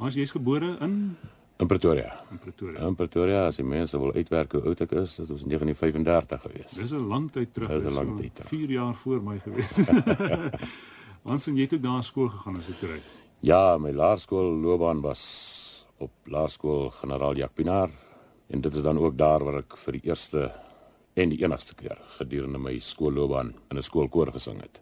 Ons 0.00 0.16
jy's 0.16 0.32
gebore 0.32 0.78
in 0.80 1.16
in 1.60 1.68
Pretoria. 1.68 2.14
in 2.30 2.38
Pretoria. 2.38 2.86
In 2.86 2.94
Pretoria, 2.96 3.40
as 3.46 3.58
die 3.60 3.64
mense 3.64 3.98
wil 4.00 4.14
uitwerk 4.16 4.54
hoe 4.56 4.62
oud 4.70 4.80
ek 4.80 4.94
is, 5.02 5.18
dit 5.20 5.28
was 5.28 5.42
1935 5.44 6.40
gewees. 6.46 6.72
Dis 6.72 6.92
'n 6.96 7.08
lang 7.08 7.26
tyd 7.30 7.52
terug. 7.52 7.68
Dis 7.68 7.84
'n 7.84 7.94
lang 7.94 8.16
tyd 8.16 8.34
terug. 8.34 8.48
4 8.48 8.70
jaar 8.70 8.94
voor 8.94 9.22
my 9.22 9.38
gewees. 9.38 9.90
Ons 11.22 11.46
en 11.48 11.56
jy 11.56 11.62
het 11.68 11.74
ook 11.74 11.82
daar 11.82 12.04
skool 12.04 12.28
gegaan 12.28 12.56
as 12.56 12.70
ek 12.70 12.80
reg. 12.80 13.04
Ja, 13.40 13.76
my 13.78 13.92
laerskoolloopbaan 13.92 15.00
was 15.00 15.86
op 15.98 16.10
laerskool 16.24 16.90
Generaal 16.90 17.36
Jack 17.36 17.54
Pinaar 17.54 17.90
en 18.48 18.60
dit 18.60 18.74
is 18.74 18.82
dan 18.82 18.98
ook 18.98 19.16
daar 19.18 19.44
waar 19.44 19.58
ek 19.58 19.76
vir 19.76 19.92
die 19.92 20.08
eerste 20.08 20.50
en 21.14 21.28
die 21.28 21.44
enigste 21.44 21.74
keer 21.74 21.98
gedurende 22.16 22.58
my 22.58 22.78
skoolloopbaan 22.78 23.54
in 23.70 23.76
'n 23.76 23.82
skoolkoor 23.82 24.32
gesing 24.32 24.60
het. 24.60 24.80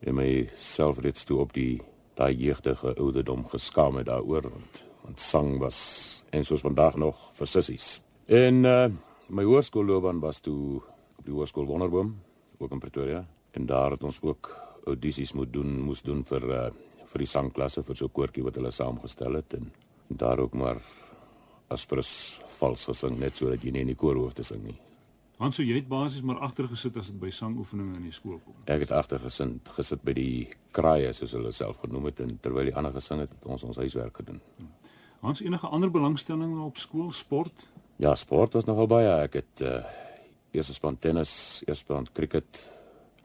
En 0.00 0.14
myself 0.14 0.98
reeds 0.98 1.24
toe 1.24 1.38
op 1.38 1.52
die 1.52 1.82
daai 2.14 2.34
jeugdige 2.38 2.94
ouderdom 2.94 3.48
geskaam 3.48 3.96
het 4.00 4.06
daaroor 4.06 4.48
want 4.50 4.84
want 5.04 5.20
sang 5.20 5.58
was 5.60 5.78
en 6.30 6.44
soos 6.44 6.64
vandag 6.64 6.96
nog 6.96 7.18
vir 7.36 7.46
sissies. 7.46 8.00
En 8.26 8.64
uh, 8.64 8.86
my 9.28 9.44
hoërskoolloopbaan 9.44 10.20
was 10.20 10.40
toe 10.40 10.80
op 11.18 11.24
die 11.26 11.34
hoërskool 11.34 11.68
Wonderboom 11.68 12.14
ook 12.58 12.72
in 12.72 12.80
Pretoria 12.80 13.24
en 13.52 13.66
daar 13.66 13.90
het 13.90 14.02
ons 14.02 14.18
ook 14.22 14.50
audisies 14.86 15.32
moet 15.32 15.52
doen 15.52 15.80
moes 15.84 16.02
doen 16.02 16.24
vir 16.24 16.48
uh, 16.48 16.66
vir 17.12 17.24
die 17.24 17.30
sangklasse 17.30 17.84
vir 17.86 17.96
so 17.96 18.06
'n 18.06 18.16
koortjie 18.16 18.44
wat 18.44 18.56
hulle 18.58 18.70
saamgestel 18.70 19.34
het 19.34 19.54
en, 19.54 19.70
en 20.10 20.16
daar 20.16 20.38
ook 20.38 20.54
maar 20.54 20.80
aspres 21.68 22.40
vals 22.58 22.84
gesing 22.84 23.18
net 23.18 23.36
sodat 23.36 23.62
jy 23.62 23.70
nie 23.70 23.80
in 23.80 23.92
die 23.92 24.00
koor 24.00 24.16
hoef 24.16 24.34
te 24.34 24.42
sing 24.42 24.64
nie. 24.64 24.83
Hans, 25.40 25.56
so 25.58 25.64
jy 25.66 25.80
het 25.80 25.88
basies 25.90 26.22
maar 26.22 26.38
agter 26.46 26.68
gesit 26.70 26.96
as 27.00 27.08
dit 27.10 27.18
by 27.18 27.30
sangoefeninge 27.34 27.96
in 27.98 28.06
die 28.06 28.14
skool 28.14 28.38
kom. 28.44 28.54
Ek 28.70 28.84
het 28.84 28.92
agter 28.94 29.22
gesit 29.24 29.72
gesit 29.74 30.04
by 30.06 30.14
die 30.14 30.34
kraaie 30.76 31.10
soos 31.16 31.34
hulle 31.34 31.50
self 31.52 31.80
genoem 31.82 32.06
het 32.10 32.22
en 32.22 32.36
terwyl 32.42 32.70
die 32.70 32.76
ander 32.78 32.94
gesing 32.94 33.24
het, 33.24 33.34
het 33.34 33.48
ons 33.50 33.66
ons 33.66 33.80
huiswerk 33.82 34.22
gedoen. 34.22 34.38
Hans, 35.24 35.42
enige 35.42 35.66
ander 35.72 35.90
belangstellings 35.90 36.62
op 36.62 36.78
skool, 36.78 37.10
sport? 37.12 37.66
Ja, 38.02 38.14
sport 38.18 38.54
was 38.54 38.66
nogal 38.68 38.90
baie. 38.90 39.10
Ek 39.26 39.40
het 39.42 39.66
uh 39.66 39.82
eers 40.54 40.70
span 40.70 40.94
tennis, 41.02 41.62
eers 41.66 41.80
span 41.82 42.06
cricket 42.14 42.60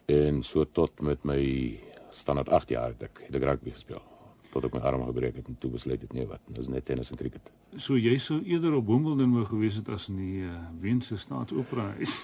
en 0.09 0.41
so 0.41 0.65
tot 0.65 1.03
met 1.05 1.21
my 1.29 1.37
standaard 2.09 2.49
8 2.49 2.71
jaar 2.73 2.95
het 2.95 3.03
ek 3.05 3.21
het 3.27 3.35
ek 3.37 3.45
rugby 3.45 3.75
gespeel. 3.75 4.01
Tot 4.49 4.65
ek 4.65 4.73
my 4.73 4.81
arm 4.81 5.03
gebreek 5.05 5.35
het 5.37 5.47
en 5.47 5.57
toe 5.61 5.69
besluit 5.71 6.01
het 6.01 6.13
nee 6.13 6.25
wat, 6.25 6.41
nou 6.49 6.63
is 6.63 6.71
net 6.73 6.85
tennis 6.85 7.11
en 7.13 7.19
cricket. 7.19 7.51
So 7.77 7.97
jy 7.97 8.17
sou 8.17 8.39
eerder 8.41 8.73
op 8.79 8.87
Wimbledon 8.89 9.35
wou 9.37 9.45
gewees 9.45 9.77
het 9.77 9.89
as 9.93 10.07
in 10.09 10.17
die 10.17 10.41
uh, 10.47 10.55
Weense 10.81 11.17
Staatsopera 11.21 11.91
huis. 11.99 12.15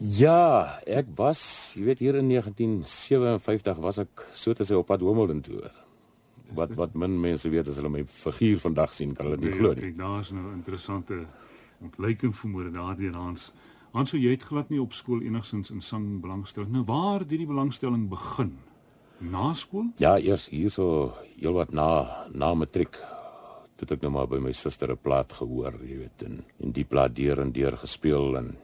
Ja, 0.00 0.78
ek 0.86 1.10
was, 1.18 1.40
jy 1.76 1.84
weet 1.90 1.98
hier 2.00 2.16
in 2.16 2.30
1957 2.30 3.82
was 3.84 3.98
ek 4.00 4.22
so 4.32 4.54
te 4.56 4.64
sê 4.64 4.78
op 4.78 4.86
pad 4.88 5.02
Wimbledon 5.04 5.42
toe. 5.44 5.58
Wat 6.56 6.72
wat 6.78 6.94
min 6.98 7.18
mense 7.20 7.50
weet 7.50 7.68
as 7.68 7.76
hulle 7.82 7.90
my 7.92 8.06
figuur 8.08 8.62
vandag 8.62 8.94
sien, 8.94 9.12
kan 9.14 9.28
hulle 9.28 9.40
dit 9.42 9.50
nie 9.50 9.58
glo 9.58 9.74
nie. 9.74 9.90
Kyk, 9.90 9.98
daar's 9.98 10.30
nou 10.32 10.46
'n 10.46 10.56
interessante 10.62 11.26
ontleiking 11.82 12.32
vermoede 12.36 12.70
daardeur 12.70 13.14
Hans. 13.14 13.52
Hans, 13.92 14.10
so 14.10 14.16
jy 14.16 14.30
het 14.30 14.42
glad 14.46 14.70
nie 14.70 14.80
op 14.80 14.92
skool 14.92 15.20
enigsins 15.20 15.70
in 15.70 15.80
sang 15.82 16.20
belangstelling. 16.22 16.70
Nou 16.70 16.84
waar 16.84 17.20
het 17.20 17.30
hierdie 17.30 17.50
belangstelling 17.50 18.08
begin? 18.08 18.56
Na 19.20 19.52
skool? 19.54 19.90
Ja, 20.00 20.16
eers 20.18 20.48
hierso 20.48 21.12
heelwat 21.36 21.72
na 21.76 22.26
na 22.32 22.54
matriek 22.54 22.96
het 23.80 23.92
ek 23.94 24.02
nou 24.04 24.10
maar 24.12 24.28
by 24.28 24.38
my 24.44 24.52
suster 24.52 24.90
'n 24.92 25.00
plaat 25.00 25.32
gehoor, 25.32 25.74
jy 25.84 25.96
weet, 25.98 26.22
en 26.22 26.44
en 26.60 26.72
die 26.72 26.84
plaat 26.84 27.14
deur 27.16 27.40
en 27.40 27.52
deur 27.52 27.76
gespeel 27.76 28.36
en 28.36 28.56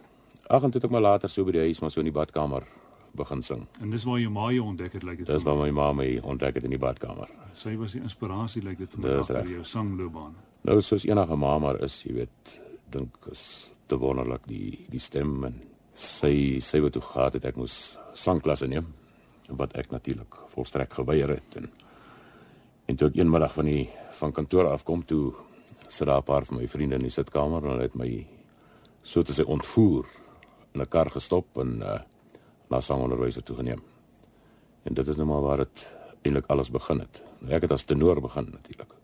ag 0.51 0.63
en 0.63 0.71
toe 0.71 0.81
het 0.81 0.85
ek 0.85 0.91
maar 0.91 1.01
later 1.01 1.29
so 1.29 1.45
by 1.45 1.53
die 1.53 1.61
huis 1.67 1.81
maar 1.81 1.91
so 1.91 2.01
in 2.01 2.13
die 2.13 2.21
badkamer 2.21 2.65
begin 3.15 3.43
sing. 3.43 3.67
En 3.81 3.91
dis 3.91 4.05
waar 4.05 4.19
jou 4.21 4.31
ma 4.31 4.51
jou 4.53 4.65
ontdek 4.67 4.93
het, 4.93 5.03
lyk 5.03 5.19
dit. 5.19 5.27
Dis 5.27 5.43
vir 5.43 5.55
waar 5.55 5.65
my 5.65 5.71
ma 5.71 5.93
my 5.93 6.21
ontdek 6.23 6.55
het 6.55 6.65
in 6.65 6.71
die 6.71 6.79
badkamer. 6.79 7.29
Sy 7.53 7.77
was 7.77 7.93
die 7.93 8.03
inspirasie, 8.03 8.63
lyk 8.63 8.79
dit 8.79 8.93
vir 8.93 9.01
my 9.01 9.09
reg. 9.09 9.49
jou 9.49 9.65
sangloopbaan. 9.65 10.35
Nou 10.65 10.81
soos 10.83 11.05
enige 11.05 11.37
ma 11.37 11.59
maar 11.59 11.83
is, 11.83 12.03
jy 12.03 12.13
weet, 12.13 12.61
dink 12.91 13.17
is 13.31 13.73
te 13.87 13.97
wonderlik 13.97 14.47
die 14.47 14.87
die 14.91 15.01
stem 15.01 15.45
en 15.45 15.63
sy 15.95 16.61
sy 16.61 16.81
wat 16.81 16.93
toe 16.93 17.03
gehad 17.03 17.33
het 17.33 17.45
ek 17.45 17.57
moes 17.57 17.97
sangklasse 18.13 18.67
neem 18.69 18.87
wat 19.49 19.77
ek 19.77 19.91
natuurlik 19.91 20.39
volstrek 20.55 20.93
geweier 20.93 21.29
het 21.29 21.57
en 21.57 21.71
en 22.87 22.97
toe 22.97 23.09
ek 23.09 23.17
een 23.17 23.31
middag 23.31 23.53
van 23.55 23.65
die 23.65 23.89
van 24.19 24.33
kantoor 24.33 24.71
afkom 24.71 25.05
toe 25.05 25.35
sit 25.89 26.07
daar 26.07 26.19
'n 26.19 26.23
paar 26.23 26.45
van 26.45 26.57
my 26.57 26.69
vriende 26.69 26.95
in 26.95 27.03
die 27.03 27.11
sitkamer 27.11 27.63
en 27.65 27.71
hulle 27.71 27.83
het 27.83 27.95
my 27.95 28.27
so 29.03 29.23
te 29.23 29.33
sê 29.33 29.45
ontvoer 29.45 30.07
in 30.75 30.81
'n 30.81 30.89
kar 30.89 31.11
gestop 31.11 31.59
en 31.59 31.81
uh, 31.83 32.01
na 32.71 32.81
sangonderwyser 32.81 33.43
toe 33.43 33.57
geneem. 33.57 33.83
En 34.83 34.95
dit 34.95 35.09
is 35.09 35.17
nou 35.17 35.27
maar 35.27 35.43
waar 35.43 35.57
dit 35.57 35.99
eintlik 36.23 36.47
alles 36.47 36.71
begin 36.71 36.99
het. 36.99 37.23
Nou, 37.41 37.55
Ek 37.55 37.63
het 37.63 37.73
as 37.73 37.85
tenor 37.85 38.21
begin 38.21 38.49
natuurlik. 38.51 38.95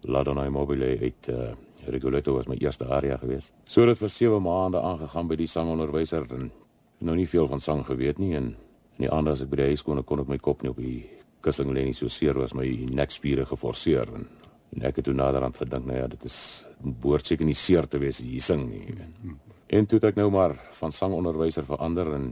La 0.00 0.22
Donna 0.22 0.44
Immobile 0.44 0.84
het 0.84 1.28
uh, 1.28 1.52
Rigoletto 1.86 2.34
was 2.34 2.46
my 2.46 2.56
eerste 2.58 2.86
aria 2.86 3.16
gewees. 3.16 3.52
So 3.64 3.86
dit 3.86 3.98
vir 3.98 4.08
7 4.08 4.42
maande 4.42 4.80
aangegaan 4.80 5.28
by 5.28 5.36
die 5.36 5.46
sangonderwyser 5.46 6.26
en 6.30 6.52
nou 6.98 7.16
nie 7.16 7.28
veel 7.28 7.48
van 7.48 7.60
sang 7.60 7.84
geweet 7.86 8.18
nie 8.18 8.34
en 8.36 8.56
in 9.00 9.06
die 9.06 9.14
ander 9.16 9.32
as 9.32 9.40
ek 9.40 9.48
by 9.48 9.62
die 9.62 9.70
huis 9.72 9.82
kon 9.82 10.02
kon 10.04 10.20
ek 10.20 10.28
my 10.28 10.36
kop 10.36 10.62
nie 10.62 10.70
op 10.70 10.76
die 10.76 10.98
kussing 11.40 11.72
lê 11.72 11.86
nie 11.86 11.96
so 11.96 12.12
seer 12.12 12.36
was 12.36 12.52
my 12.52 12.68
nekspiere 12.92 13.46
geforseer 13.48 14.12
en 14.12 14.28
en 14.70 14.84
ek 14.86 15.00
het 15.00 15.06
toe 15.08 15.14
naderhand 15.16 15.56
gedink 15.58 15.88
nou 15.88 15.96
ja 15.96 16.06
dit 16.10 16.26
is 16.28 16.36
behoort 16.78 17.26
seker 17.26 17.48
nie 17.48 17.56
seer 17.58 17.88
te 17.90 17.98
wees 17.98 18.20
as 18.20 18.28
jy 18.28 18.42
sing 18.44 18.68
nie. 18.68 18.84
weet. 18.92 19.40
En 19.78 19.86
toe 19.86 19.98
het 19.98 20.10
ek 20.12 20.20
nou 20.20 20.28
maar 20.30 20.54
van 20.78 20.92
sangonderwyser 20.94 21.66
verander 21.66 22.12
en 22.14 22.28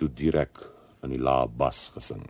toe 0.00 0.08
direk 0.08 0.58
in 1.04 1.14
die 1.14 1.22
lae 1.22 1.46
bas 1.46 1.90
gesing. 1.94 2.24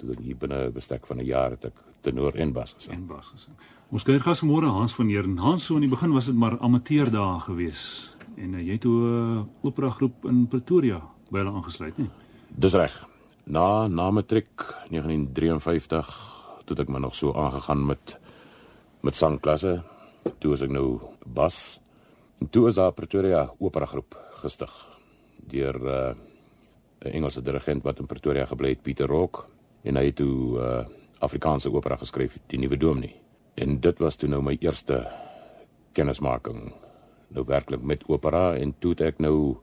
Toe 0.00 0.14
ek 0.14 0.22
hier 0.24 0.38
binne 0.40 0.70
bestek 0.72 1.06
van 1.06 1.20
'n 1.20 1.26
jaar 1.26 1.50
het 1.50 1.64
ek 1.64 1.84
tenor 2.00 2.36
en 2.36 2.52
bas 2.52 2.72
gesing. 2.72 2.94
En 2.94 3.06
was 3.06 3.28
gesing. 3.34 3.54
Ons 3.90 4.04
kuiergas 4.04 4.42
môre 4.42 4.66
Hans 4.66 4.94
van 4.94 5.08
Heerden. 5.08 5.36
Hans, 5.38 5.64
so 5.64 5.74
in 5.74 5.82
die 5.82 5.90
begin 5.90 6.12
was 6.12 6.26
dit 6.26 6.34
maar 6.34 6.58
amateurdae 6.58 7.40
gewees. 7.40 8.14
En 8.36 8.54
uh, 8.54 8.60
jy 8.60 8.72
het 8.72 8.80
toe 8.80 8.96
'n 8.96 9.38
uh, 9.38 9.44
opera 9.62 9.90
groep 9.90 10.24
in 10.24 10.48
Pretoria 10.48 11.02
by 11.30 11.38
hulle 11.38 11.52
aangesluit, 11.52 11.98
nie? 11.98 12.10
Dis 12.52 12.74
reg. 12.76 12.92
Na 13.48 13.88
na 13.88 14.10
matriek 14.12 14.60
1953 14.92 16.10
toe 16.68 16.76
ek 16.76 16.90
maar 16.92 17.00
nog 17.00 17.14
so 17.16 17.32
aangegaan 17.32 17.86
met 17.86 18.18
met 19.00 19.16
sangklasse. 19.16 19.80
Toe 20.38 20.52
is 20.54 20.60
ek 20.60 20.70
nou 20.70 21.00
bas. 21.24 21.80
En 22.38 22.50
toe 22.50 22.68
is 22.68 22.76
daar 22.76 22.92
Pretoria 22.92 23.48
Opera 23.58 23.86
Groep 23.86 24.14
gestig 24.42 24.70
deur 25.48 25.76
uh, 25.80 26.14
'n 27.02 27.10
Engelse 27.10 27.42
dirigent 27.42 27.82
wat 27.82 27.98
in 27.98 28.06
Pretoria 28.06 28.46
gebly 28.46 28.68
het, 28.68 28.82
Pieter 28.82 29.08
Rock, 29.08 29.46
en 29.82 29.96
hy 29.96 30.04
het 30.04 30.16
toe 30.16 30.58
uh, 30.58 30.84
Afrikaanse 31.18 31.72
opera 31.72 31.96
geskryf, 31.96 32.38
Die 32.46 32.58
Nuwe 32.58 32.76
Dominee. 32.76 33.16
En 33.54 33.80
dit 33.80 33.98
was 33.98 34.16
toe 34.16 34.28
nou 34.28 34.42
my 34.42 34.56
eerste 34.60 35.06
kennismaking 35.92 36.72
nou 37.28 37.44
werklik 37.46 37.82
met 37.82 38.04
opera 38.06 38.54
en 38.54 38.74
toe 38.78 38.90
het 38.90 39.00
ek 39.00 39.18
nou 39.18 39.56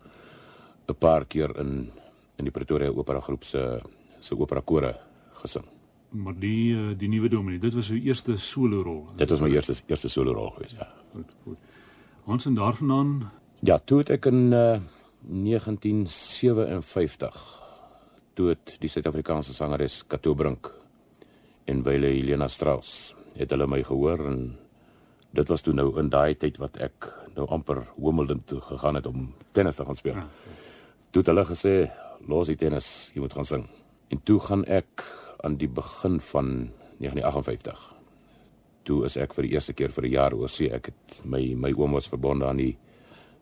'n 0.87 0.95
paar 0.99 1.25
keer 1.25 1.55
in 1.59 1.91
in 2.39 2.45
die 2.47 2.55
Pretoria 2.55 2.89
Opera 2.89 3.21
Groep 3.21 3.43
se 3.47 3.81
se 4.19 4.35
opera 4.35 4.61
kore 4.61 4.95
gesing. 5.41 5.65
Maar 6.09 6.33
die 6.41 6.75
uh, 6.75 6.97
die 6.97 7.09
nuwe 7.11 7.29
dominee, 7.29 7.59
dit 7.61 7.73
was 7.75 7.87
sy 7.91 7.99
eerste 8.03 8.37
solo 8.41 8.83
rol. 8.83 9.05
Dit 9.19 9.29
was 9.29 9.39
my 9.43 9.49
eerste 9.53 9.73
eerste 9.87 10.09
solo 10.09 10.33
rol 10.35 10.49
gewees, 10.57 10.73
ja. 10.79 10.87
Goed, 11.13 11.29
goed. 11.45 11.57
Hans 12.25 12.45
en 12.45 12.55
daarvandaan 12.57 13.31
Ja, 13.59 13.77
toe 13.77 13.97
het 13.99 14.09
ek 14.15 14.25
in 14.31 14.53
uh, 14.55 14.79
1957 15.27 17.59
toe 18.39 18.53
het 18.53 18.77
die 18.79 18.87
Suid-Afrikaanse 18.87 19.51
sangeres 19.53 20.07
Kato 20.07 20.31
Brink 20.33 20.71
en 21.67 21.83
Wyle 21.83 22.07
Helena 22.07 22.47
Strauss 22.47 23.15
het 23.35 23.51
hulle 23.51 23.67
my 23.67 23.83
gehoor 23.83 24.19
en 24.29 24.55
dit 25.35 25.47
was 25.51 25.61
toe 25.65 25.73
nou 25.75 25.99
in 25.99 26.07
daai 26.09 26.35
tyd 26.39 26.57
wat 26.63 26.77
ek 26.79 27.11
nou 27.35 27.47
amper 27.51 27.83
Wimbledon 27.97 28.39
toe 28.47 28.61
gegaan 28.63 28.95
het 28.95 29.05
om 29.11 29.35
tennis 29.51 29.75
te 29.75 29.85
gaan 29.85 29.95
speel. 29.99 30.15
Ja. 30.15 30.23
Toe 31.11 31.21
het 31.21 31.27
hulle 31.33 31.45
gesê 31.51 31.91
los 32.27 32.47
die 32.47 32.55
tennis, 32.55 33.11
jy 33.13 33.21
moet 33.21 33.33
gaan 33.33 33.45
sing. 33.45 33.69
En 34.09 34.21
toe 34.23 34.39
gaan 34.39 34.65
ek 34.65 35.03
aan 35.43 35.57
die 35.57 35.67
begin 35.67 36.19
van 36.19 36.71
1958 36.99 37.99
toe 38.89 39.03
is 39.05 39.17
ek 39.21 39.35
vir 39.37 39.45
die 39.45 39.53
eerste 39.53 39.75
keer 39.77 39.91
vir 39.93 40.05
'n 40.05 40.11
jaar 40.11 40.33
oor 40.33 40.49
see 40.49 40.69
ek 40.73 40.89
het 40.91 41.21
my 41.25 41.53
my 41.55 41.71
oom 41.77 41.91
was 41.91 42.09
verbonde 42.09 42.45
aan 42.45 42.57
die 42.57 42.77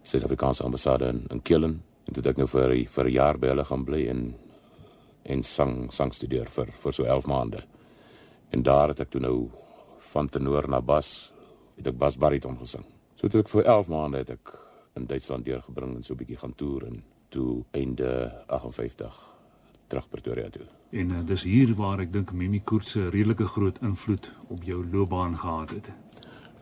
Suid-Afrikaanse 0.03 0.63
ambassade 0.63 1.09
in, 1.09 1.25
in 1.31 1.41
Keulen 1.41 1.83
en 2.07 2.13
toe 2.13 2.21
het 2.23 2.31
ek 2.31 2.37
nou 2.37 2.47
vir 2.47 2.75
vir 2.95 3.05
'n 3.05 3.13
jaar 3.13 3.37
by 3.37 3.47
hulle 3.47 3.65
gaan 3.65 3.85
bly 3.85 4.07
en 4.07 4.35
en 5.25 5.43
sang 5.43 5.91
sang 5.91 6.13
studeer 6.13 6.49
vir 6.49 6.67
vir 6.83 6.93
so 6.93 7.03
11 7.03 7.27
maande. 7.27 7.63
En 8.51 8.63
daar 8.63 8.89
het 8.89 8.99
ek 8.99 9.09
toe 9.09 9.21
nou 9.21 9.49
van 10.13 10.29
tenor 10.29 10.69
na 10.69 10.81
bas 10.81 11.33
het 11.77 11.87
ek 11.87 11.97
bas 11.97 12.17
bariton 12.17 12.57
gesing. 12.57 12.85
So 13.15 13.27
toe 13.27 13.41
ek 13.41 13.49
vir 13.49 13.63
11 13.63 13.87
maande 13.87 14.17
het 14.17 14.29
ek 14.29 14.59
in 14.95 15.05
Duitsland 15.05 15.45
deurgebring 15.45 15.95
en 15.95 16.03
so 16.03 16.13
'n 16.13 16.17
bietjie 16.17 16.37
gaan 16.37 16.55
toer 16.55 16.87
en 16.87 17.03
toe 17.37 17.61
einde 17.77 18.09
58 18.47 19.21
terug 19.87 20.09
Pretoria 20.09 20.49
toe. 20.49 20.65
en 20.89 21.09
uh, 21.11 21.21
dis 21.27 21.43
hier 21.43 21.73
waar 21.75 21.99
ek 21.99 22.11
dink 22.13 22.31
Mimi 22.31 22.61
Koorts 22.63 22.95
'n 22.95 23.09
redelike 23.13 23.45
groot 23.45 23.77
invloed 23.81 24.31
op 24.47 24.63
jou 24.63 24.85
loopbaan 24.91 25.37
gehad 25.37 25.69
het. 25.69 25.91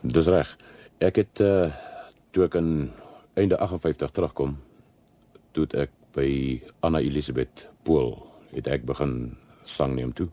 Dis 0.02 0.28
reg. 0.28 0.58
Ek 0.98 1.16
het 1.16 1.40
uh 1.40 1.72
toe 2.32 2.44
ek 2.44 2.56
in 2.60 2.92
einde 3.34 3.58
58 3.58 4.12
terugkom, 4.12 4.58
toe 5.52 5.68
ek 5.72 5.92
by 6.16 6.62
Anna 6.80 7.00
Elisabeth 7.00 7.70
Pool 7.84 8.28
het 8.52 8.68
ek 8.68 8.84
begin 8.86 9.38
sang 9.64 9.96
neem 9.96 10.14
toe. 10.14 10.28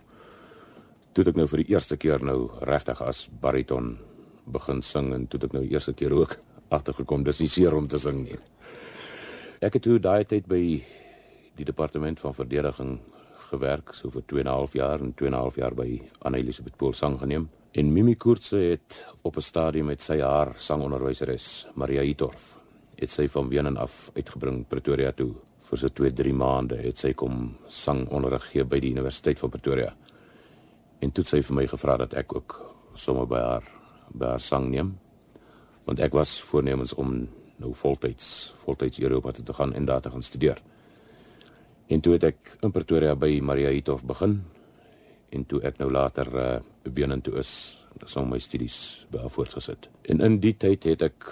toe 1.13 1.25
ek 1.25 1.37
nou 1.37 1.47
vir 1.47 1.63
die 1.63 1.75
eerste 1.75 1.97
keer 1.97 2.25
nou 2.25 2.51
regtig 2.61 3.01
as 3.03 3.29
bariton 3.41 3.99
begin 4.45 4.83
sing 4.83 5.13
en 5.15 5.27
toe 5.27 5.41
ek 5.45 5.53
nou 5.53 5.63
eerste 5.69 5.93
keer 5.93 6.13
ook 6.13 6.39
agtergekom 6.77 7.23
dis 7.25 7.41
nie 7.41 7.49
seer 7.49 7.75
om 7.75 7.89
te 7.89 7.99
sing 7.99 8.25
nie. 8.25 8.39
Ek 9.63 9.77
het 9.79 9.85
toe 9.87 10.01
daai 10.03 10.25
tyd 10.27 10.49
by 10.51 10.59
die 11.55 11.65
departement 11.65 12.19
van 12.19 12.33
verdediging 12.35 12.97
gewerk 13.53 13.93
so 13.95 14.11
vir 14.11 14.25
2 14.27 14.41
en 14.41 14.49
'n 14.49 14.55
half 14.59 14.73
jaar 14.75 14.99
en 15.01 15.15
2 15.15 15.29
en 15.29 15.35
'n 15.35 15.39
half 15.39 15.57
jaar 15.57 15.75
by 15.75 16.03
Anna 16.23 16.39
Elisabeth 16.39 16.77
Pool 16.77 16.93
sang 16.93 17.19
geneem. 17.19 17.49
En 17.73 17.93
Mimi 17.93 18.17
Koortse 18.17 18.57
het 18.57 19.07
op 19.23 19.37
'n 19.37 19.41
stadium 19.41 19.87
met 19.87 20.03
sy 20.03 20.19
haar 20.21 20.55
sangonderwyseres 20.59 21.67
Maria 21.75 22.03
Hitorf 22.03 22.59
het 22.97 23.11
sy 23.11 23.29
van 23.29 23.49
Wenen 23.49 23.77
af 23.77 24.11
uitgebring 24.15 24.67
Pretoria 24.69 25.13
toe 25.13 25.35
vir 25.61 25.79
so 25.79 25.89
2-3 25.89 26.33
maande 26.33 26.77
het 26.77 26.99
sy 26.99 27.13
kom 27.13 27.57
sangonderrig 27.69 28.51
gee 28.51 28.65
by 28.65 28.81
die 28.81 28.91
Universiteit 28.91 29.39
van 29.39 29.51
Pretoria. 29.51 29.95
En 30.99 31.13
toe 31.13 31.23
het 31.23 31.31
sy 31.31 31.43
vir 31.43 31.55
my 31.55 31.67
gevra 31.67 31.97
dat 31.97 32.15
ek 32.15 32.35
ook 32.35 32.75
sommer 32.95 33.27
by 33.27 33.39
haar 33.39 33.63
by 34.13 34.27
haar 34.27 34.41
sang 34.41 34.71
neem. 34.71 34.99
Want 35.85 36.01
ek 36.01 36.13
was 36.13 36.41
voornemens 36.41 36.95
om 36.95 37.29
nou 37.63 37.73
voltyds 37.79 38.55
voltyds 38.65 39.01
Europa 39.01 39.33
toe 39.33 39.45
te 39.45 39.55
gaan 39.55 39.75
en 39.75 39.87
daar 39.89 40.01
te 40.01 40.11
gaan 40.11 40.23
studeer. 40.23 40.63
En 41.87 42.01
toe 42.01 42.17
het 42.17 42.25
ek 42.25 42.57
in 42.61 42.73
Pretoria 42.73 43.15
by 43.19 43.39
Maria 43.43 43.71
Hithof 43.71 44.05
begin 44.07 44.41
en 45.33 45.47
toe 45.49 45.63
ek 45.67 45.81
nou 45.83 45.91
later 45.93 46.31
uh 46.35 46.53
Wenen 46.83 47.21
toe 47.23 47.37
is, 47.39 47.79
so 48.11 48.25
my 48.27 48.41
studies 48.43 49.07
by 49.15 49.29
voortgesit. 49.31 49.87
En 50.11 50.19
in 50.21 50.41
die 50.43 50.57
tyd 50.59 50.83
het 50.89 51.05
ek 51.07 51.29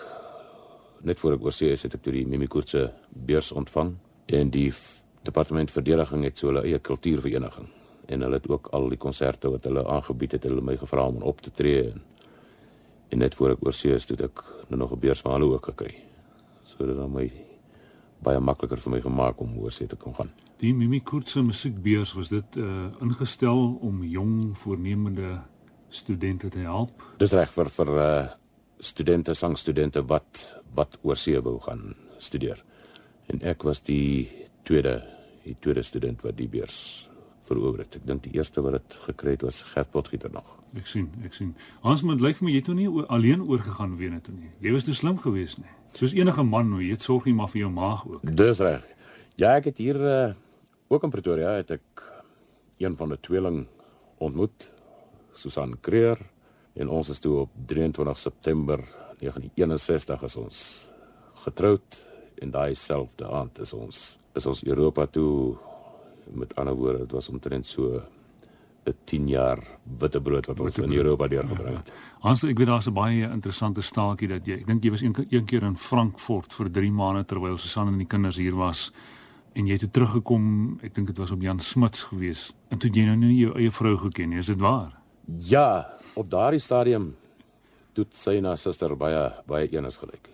net 1.03 1.19
voor 1.19 1.35
ek 1.35 1.47
oorsee 1.49 1.73
is, 1.75 1.83
het 1.83 1.97
ek 1.97 2.05
toe 2.05 2.15
die 2.15 2.27
Mimikoortse 2.29 2.85
beurs 3.11 3.51
ontvang 3.51 3.97
en 4.31 4.53
die 4.55 4.69
departement 5.27 5.73
verdediging 5.75 6.23
het 6.29 6.39
so 6.39 6.53
hulle 6.53 6.63
eie 6.69 6.79
kultuurvereniging 6.79 7.67
en 8.11 8.23
hulle 8.27 8.39
het 8.39 8.47
ook 8.51 8.71
al 8.77 8.89
die 8.93 9.01
konserte 9.01 9.51
wat 9.51 9.67
hulle 9.67 9.83
aangebied 9.87 10.37
het, 10.37 10.47
hulle 10.47 10.63
my 10.63 10.77
gevra 10.79 11.09
om 11.11 11.19
op 11.27 11.43
te 11.43 11.51
tree 11.55 11.89
en, 11.91 12.05
en 13.11 13.23
net 13.25 13.35
voor 13.35 13.57
ek 13.57 13.67
oorsee 13.67 13.99
is, 13.99 14.07
het 14.11 14.23
ek 14.29 14.45
nou 14.69 14.79
nog 14.85 14.95
'n 14.95 15.03
beurs 15.03 15.23
van 15.27 15.35
hulle 15.35 15.55
ook 15.55 15.73
gekry. 15.73 15.95
So 16.81 16.87
dit 16.89 16.97
het 16.97 17.13
my 17.13 17.27
baie 18.25 18.41
makliker 18.41 18.81
vir 18.81 18.95
my 18.95 18.99
gemaak 19.05 19.41
om 19.45 19.53
oorsee 19.61 19.89
te 19.89 19.99
kon 20.01 20.15
gaan. 20.17 20.31
Die 20.63 20.73
Mimi 20.73 21.03
Koortse 21.05 21.43
musiekbeurs 21.45 22.15
was 22.17 22.31
dit 22.33 22.57
uh 22.57 22.87
ingestel 23.05 23.75
om 23.85 23.99
jong 24.05 24.57
voornemende 24.57 25.43
studente 25.93 26.49
te 26.49 26.63
help. 26.65 27.05
Dis 27.21 27.35
reg 27.37 27.53
vir 27.53 27.69
vir 27.77 27.91
uh 27.97 28.07
studente, 28.81 29.35
sangstudente 29.37 30.01
wat 30.09 30.41
wat 30.73 30.97
oorsee 31.03 31.43
wou 31.45 31.59
gaan 31.61 31.93
studeer. 32.19 32.63
En 33.29 33.45
ek 33.45 33.67
was 33.69 33.83
die 33.85 34.29
tweede 34.65 35.03
die 35.45 35.57
tweede 35.61 35.83
student 35.85 36.25
wat 36.25 36.39
die 36.39 36.49
beurs 36.49 37.11
verower 37.45 37.85
het. 37.85 37.99
Ek 38.01 38.07
dink 38.09 38.25
die 38.25 38.39
eerste 38.39 38.65
wat 38.65 38.79
dit 38.79 38.97
gekry 39.05 39.37
het 39.37 39.45
was 39.45 39.61
Gert 39.75 39.93
Potgieter 39.93 40.33
nog. 40.33 40.49
Ek 40.81 40.89
sien, 40.89 41.11
ek 41.25 41.37
sien. 41.37 41.53
Hans 41.85 42.07
moet 42.09 42.25
lyk 42.25 42.41
vir 42.41 42.49
my 42.49 42.57
jy 42.57 42.63
het 42.63 42.71
toe 42.73 42.79
nie 42.79 42.89
oor, 42.89 43.05
alleen 43.13 43.45
oorgegaan 43.45 43.99
wene 44.01 44.23
toe 44.25 44.33
nie. 44.33 44.53
Jy 44.65 44.73
was 44.73 44.89
te 44.89 44.97
slim 44.97 45.21
geweest 45.21 45.61
nie. 45.61 45.77
Soos 45.99 46.15
enige 46.17 46.43
man, 46.47 46.73
jy 46.81 46.95
het 46.95 47.05
sorg 47.05 47.27
nie 47.29 47.37
maar 47.37 47.51
vir 47.53 47.65
jou 47.65 47.71
maag 47.75 48.07
ook. 48.09 48.25
Dis 48.25 48.63
reg. 48.65 48.85
Ja, 49.41 49.55
ek 49.57 49.71
het 49.71 49.81
hier 49.81 49.99
uh, 50.01 50.33
ook 50.89 51.05
in 51.07 51.13
Pretoria 51.13 51.57
het 51.59 51.71
ek 51.79 52.05
een 52.81 52.97
van 52.97 53.13
die 53.13 53.21
tweeling 53.21 53.65
ontmoet, 54.21 54.71
Susan 55.37 55.77
Creer, 55.81 56.21
en 56.75 56.89
ons 56.89 57.09
is 57.13 57.19
toe 57.19 57.41
op 57.45 57.51
23 57.67 58.19
September 58.19 58.83
1961 59.21 60.23
is 60.29 60.37
ons 60.41 60.61
getroud 61.45 61.99
en 62.41 62.53
daai 62.55 62.75
selfde 62.79 63.29
aand 63.29 63.61
is 63.65 63.73
ons 63.77 63.99
is 64.39 64.47
ons 64.47 64.63
Europa 64.65 65.07
toe 65.07 65.57
met 66.31 66.55
ander 66.61 66.77
woorde 66.79 67.05
dit 67.05 67.15
was 67.17 67.29
omtrent 67.29 67.67
so 67.67 68.01
'n 68.87 68.95
10 69.05 69.29
jaar 69.29 69.59
witbrood 69.99 70.47
wat 70.47 70.61
ons 70.61 70.79
in 70.79 70.93
Europa 70.93 71.29
deurgebring 71.29 71.77
het. 71.77 71.93
Hans, 72.21 72.43
ek 72.45 72.59
weet 72.59 72.67
daar's 72.67 72.89
'n 72.89 72.93
baie 72.93 73.31
interessante 73.31 73.81
staaltjie 73.81 74.29
dat 74.29 74.47
jy, 74.47 74.53
ek 74.53 74.67
dink 74.67 74.85
jy 74.85 74.91
was 74.91 75.03
een, 75.03 75.15
een 75.29 75.45
keer 75.45 75.63
in 75.63 75.77
Frankfurt 75.77 76.53
vir 76.53 76.71
3 76.71 76.93
maande 76.93 77.25
terwyl 77.25 77.59
Susan 77.59 77.89
en 77.89 77.99
die 77.99 78.07
kinders 78.07 78.37
hier 78.37 78.55
was 78.55 78.93
en 79.53 79.67
jy 79.67 79.77
het 79.79 79.93
teruggekom, 79.93 80.79
ek 80.83 80.95
dink 80.95 81.07
dit 81.07 81.19
was 81.19 81.31
op 81.31 81.43
Jan 81.43 81.61
Smuts 81.61 82.03
gewees. 82.03 82.53
En 82.69 82.79
toe 82.79 82.91
jy 82.91 83.05
nou 83.05 83.17
nie 83.17 83.37
jou 83.37 83.55
eie 83.59 83.71
vrou 83.71 83.97
geken 83.99 84.29
nie, 84.29 84.39
is 84.39 84.47
dit 84.47 84.61
waar? 84.61 84.93
Ja, 85.39 85.99
op 86.15 86.31
daardie 86.31 86.61
stadium 86.61 87.17
toe 87.93 88.07
sy 88.15 88.39
na 88.41 88.57
suster 88.57 88.97
baie 88.97 89.33
baie 89.47 89.69
eenes 89.73 89.99
gelyk. 90.01 90.29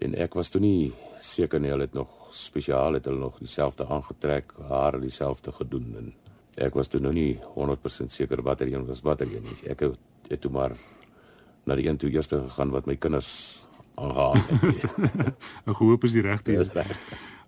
En 0.00 0.14
ek 0.14 0.34
was 0.34 0.50
toe 0.50 0.60
nie 0.60 0.92
seker 1.20 1.60
nie, 1.60 1.70
hulle 1.70 1.86
het 1.86 1.94
nog 1.94 2.08
spesiaal 2.34 2.98
het 2.98 3.04
hulle 3.04 3.18
nog 3.18 3.38
dieselfde 3.38 3.86
aangetrek, 3.86 4.52
hare 4.68 5.00
dieselfde 5.00 5.52
gedoen 5.52 5.94
en 5.98 6.12
ek 6.56 6.74
was 6.74 6.88
toe 6.88 7.00
nou 7.00 7.12
nie 7.12 7.40
100% 7.56 8.12
seker 8.14 8.42
watter 8.42 8.70
een 8.70 8.86
was 8.86 9.02
watter 9.02 9.26
een 9.26 9.42
nie. 9.42 9.58
Ek 9.70 9.80
het, 9.80 9.98
het 10.28 10.40
toe 10.40 10.50
maar 10.50 10.76
na 11.64 11.74
die 11.74 11.88
een 11.88 11.96
toe 11.96 12.10
eerste 12.10 12.42
gegaan 12.48 12.70
wat 12.70 12.86
my 12.86 12.96
kinders 12.96 13.64
aangaan 13.94 14.36
het. 14.38 15.34
'n 15.66 15.74
Gehoop 15.74 16.04
is 16.04 16.12
die 16.12 16.22
regte. 16.22 16.66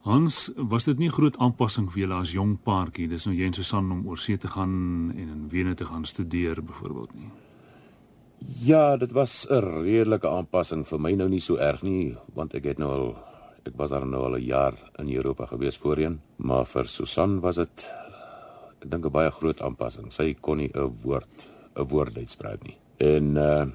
Hans, 0.06 0.52
was 0.54 0.84
dit 0.84 0.98
nie 0.98 1.10
groot 1.10 1.36
aanpassing 1.42 1.88
vir 1.90 2.04
julle 2.04 2.20
as 2.22 2.30
jong 2.30 2.58
paartjie? 2.62 3.08
Dis 3.10 3.26
nou 3.26 3.34
jy 3.34 3.48
en 3.50 3.56
Susan 3.58 3.90
om 3.90 4.04
oor 4.06 4.18
see 4.18 4.38
te 4.38 4.48
gaan 4.48 5.10
en 5.16 5.28
in 5.32 5.48
Wene 5.50 5.74
te 5.74 5.84
gaan 5.84 6.04
studeer 6.04 6.62
byvoorbeeld 6.62 7.14
nie. 7.14 7.30
Ja, 8.62 8.96
dit 8.96 9.10
was 9.10 9.46
'n 9.50 9.82
redelike 9.82 10.28
aanpassing 10.28 10.86
vir 10.86 11.00
my 11.00 11.12
nou 11.14 11.28
nie 11.28 11.40
so 11.40 11.56
erg 11.56 11.82
nie, 11.82 12.16
want 12.34 12.54
ek 12.54 12.64
het 12.64 12.78
nou 12.78 12.90
al 12.90 13.16
ek 13.66 13.74
was 13.76 13.90
daar 13.90 14.06
nou 14.06 14.22
al 14.24 14.36
'n 14.38 14.44
jaar 14.44 14.74
in 14.98 15.10
Europa 15.10 15.46
gewees 15.46 15.76
voorheen, 15.76 16.20
maar 16.36 16.66
vir 16.66 16.86
Susan 16.86 17.40
was 17.40 17.56
dit 17.56 17.90
ek 18.86 18.92
dink 18.94 19.06
'n 19.06 19.12
baie 19.18 19.30
groot 19.30 19.60
aanpassing. 19.60 20.12
Sy 20.12 20.34
kon 20.40 20.58
nie 20.58 20.70
'n 20.70 20.94
woord 21.02 21.48
'n 21.74 21.88
woord 21.90 22.16
uitspreek 22.16 22.62
nie. 22.62 22.78
En 22.98 23.36
uh 23.36 23.66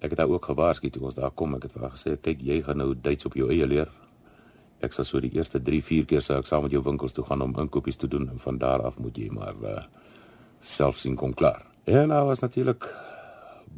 ek 0.00 0.10
het 0.10 0.18
haar 0.18 0.32
ook 0.32 0.44
gewaarsku 0.44 0.88
toe 0.90 1.02
ons 1.02 1.14
daar 1.14 1.30
kom. 1.30 1.54
Ek 1.54 1.62
het 1.62 1.72
vir 1.72 1.82
haar 1.82 1.90
gesê, 1.90 2.16
"Kyk, 2.20 2.40
jy 2.40 2.62
gaan 2.62 2.78
nou 2.78 2.94
Duits 2.94 3.26
op 3.26 3.34
jou 3.34 3.50
eie 3.50 3.66
leer. 3.66 3.88
Ek 4.80 4.92
sal 4.92 5.04
so 5.04 5.20
die 5.20 5.34
eerste 5.34 5.60
3, 5.62 5.82
4 5.82 6.04
keer 6.06 6.22
sou 6.22 6.38
ek 6.38 6.46
saam 6.46 6.62
met 6.62 6.72
jou 6.72 6.82
winkels 6.82 7.12
toe 7.12 7.24
gaan 7.24 7.42
om 7.42 7.58
inkopies 7.58 7.96
te 7.96 8.08
doen 8.08 8.28
en 8.28 8.38
van 8.38 8.58
daar 8.58 8.82
af 8.82 8.98
moet 8.98 9.16
jy 9.16 9.28
maar 9.28 9.54
uh 9.62 9.82
self 10.60 10.96
sien 10.96 11.16
kom 11.16 11.34
klaar." 11.34 11.62
En 11.84 12.08
daar 12.08 12.26
was 12.26 12.40
natuurlik 12.40 12.94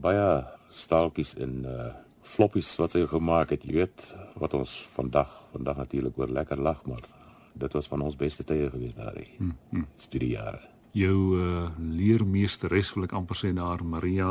baie 0.00 0.44
staaltjies 0.70 1.34
en 1.34 1.64
uh 1.64 1.92
floppies 2.22 2.76
wat 2.76 2.90
sy 2.90 3.06
gemaak 3.06 3.50
het, 3.50 3.64
jy 3.64 3.72
weet, 3.72 4.14
wat 4.34 4.54
ons 4.54 4.88
vandag 4.94 5.42
vandag 5.52 5.76
natuurlik 5.76 6.18
oor 6.18 6.28
lekker 6.28 6.58
lag, 6.58 6.86
maar 6.86 7.02
dit 7.52 7.72
was 7.72 7.88
van 7.88 8.04
ons 8.06 8.16
beste 8.16 8.44
tye 8.44 8.70
gewees 8.70 8.96
daar 8.96 9.14
die 9.16 9.28
hmm, 9.36 9.56
hmm. 9.70 9.86
studiejare. 10.00 10.60
Jou 10.96 11.16
uh, 11.40 11.68
leermeesteres 11.78 12.92
wil 12.96 13.06
ek 13.08 13.14
amper 13.16 13.38
sê 13.38 13.52
daar 13.56 13.84
Maria 13.84 14.30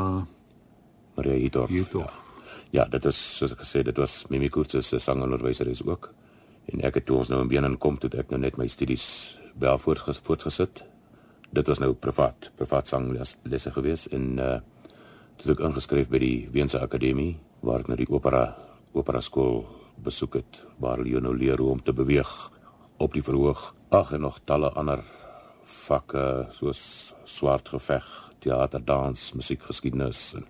Maria 1.16 1.38
Hidorf. 1.38 1.72
Ja. 1.92 2.10
ja, 2.70 2.84
dit 2.88 3.04
is 3.10 3.18
soos 3.38 3.54
ek 3.56 3.64
gesê 3.64 3.82
dit 3.86 3.98
was 3.98 4.22
Mimi 4.30 4.48
Kurtse 4.52 4.82
se 4.86 5.00
sangonderwyseres 5.02 5.82
ook. 5.86 6.12
En 6.72 6.84
ek 6.86 7.00
het 7.00 7.08
toe 7.08 7.18
ons 7.20 7.30
nou 7.32 7.42
in 7.42 7.50
Benen 7.50 7.78
kom 7.78 7.98
toe 7.98 8.10
ek 8.18 8.30
nou 8.30 8.40
net 8.40 8.58
my 8.60 8.68
studies 8.70 9.04
by 9.58 9.74
haar 9.74 9.82
voortgesit. 9.82 10.84
Dit 11.52 11.68
was 11.68 11.82
nou 11.82 11.92
privaat, 11.92 12.48
privaat 12.56 12.88
sanglesse 12.88 13.74
gewees 13.74 14.08
en 14.12 14.36
uh 14.40 14.60
toe 15.42 15.56
ek 15.56 15.62
ingeskryf 15.66 16.10
by 16.12 16.20
die 16.22 16.36
Weense 16.54 16.78
Akademie 16.78 17.32
waar 17.66 17.82
ek 17.82 17.88
nou 17.90 17.96
die 17.98 18.06
opera 18.12 18.44
opera 18.94 19.18
skool 19.24 19.64
besoek 20.02 20.36
het 20.38 20.60
waar 20.82 21.02
jy 21.06 21.18
nou 21.24 21.32
leer 21.34 21.58
hoe 21.58 21.72
om 21.72 21.80
te 21.82 21.94
beweeg 21.96 22.30
op 23.02 23.12
die 23.12 23.22
verhoog. 23.22 23.74
Ag 23.88 24.12
en 24.12 24.20
nog 24.20 24.38
talle 24.44 24.70
ander 24.78 25.02
vakke 25.62 26.46
soos 26.54 27.14
swart 27.24 27.68
geveg, 27.68 28.06
teater, 28.42 28.82
dans, 28.84 29.32
musiekgeskiedenis 29.38 30.32
en 30.38 30.46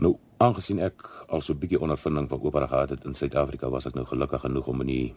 nou 0.00 0.14
aangesien 0.40 0.80
ek 0.80 1.04
al 1.28 1.42
so 1.44 1.52
'n 1.52 1.58
bietjie 1.58 1.80
ondervinding 1.80 2.28
van 2.28 2.42
opera 2.42 2.66
gehad 2.66 2.90
het 2.90 3.04
in 3.04 3.14
Suid-Afrika, 3.14 3.68
was 3.70 3.86
ek 3.86 3.94
nou 3.94 4.06
gelukkig 4.06 4.40
genoeg 4.40 4.66
om 4.66 4.80
in 4.80 4.86
die 4.86 5.14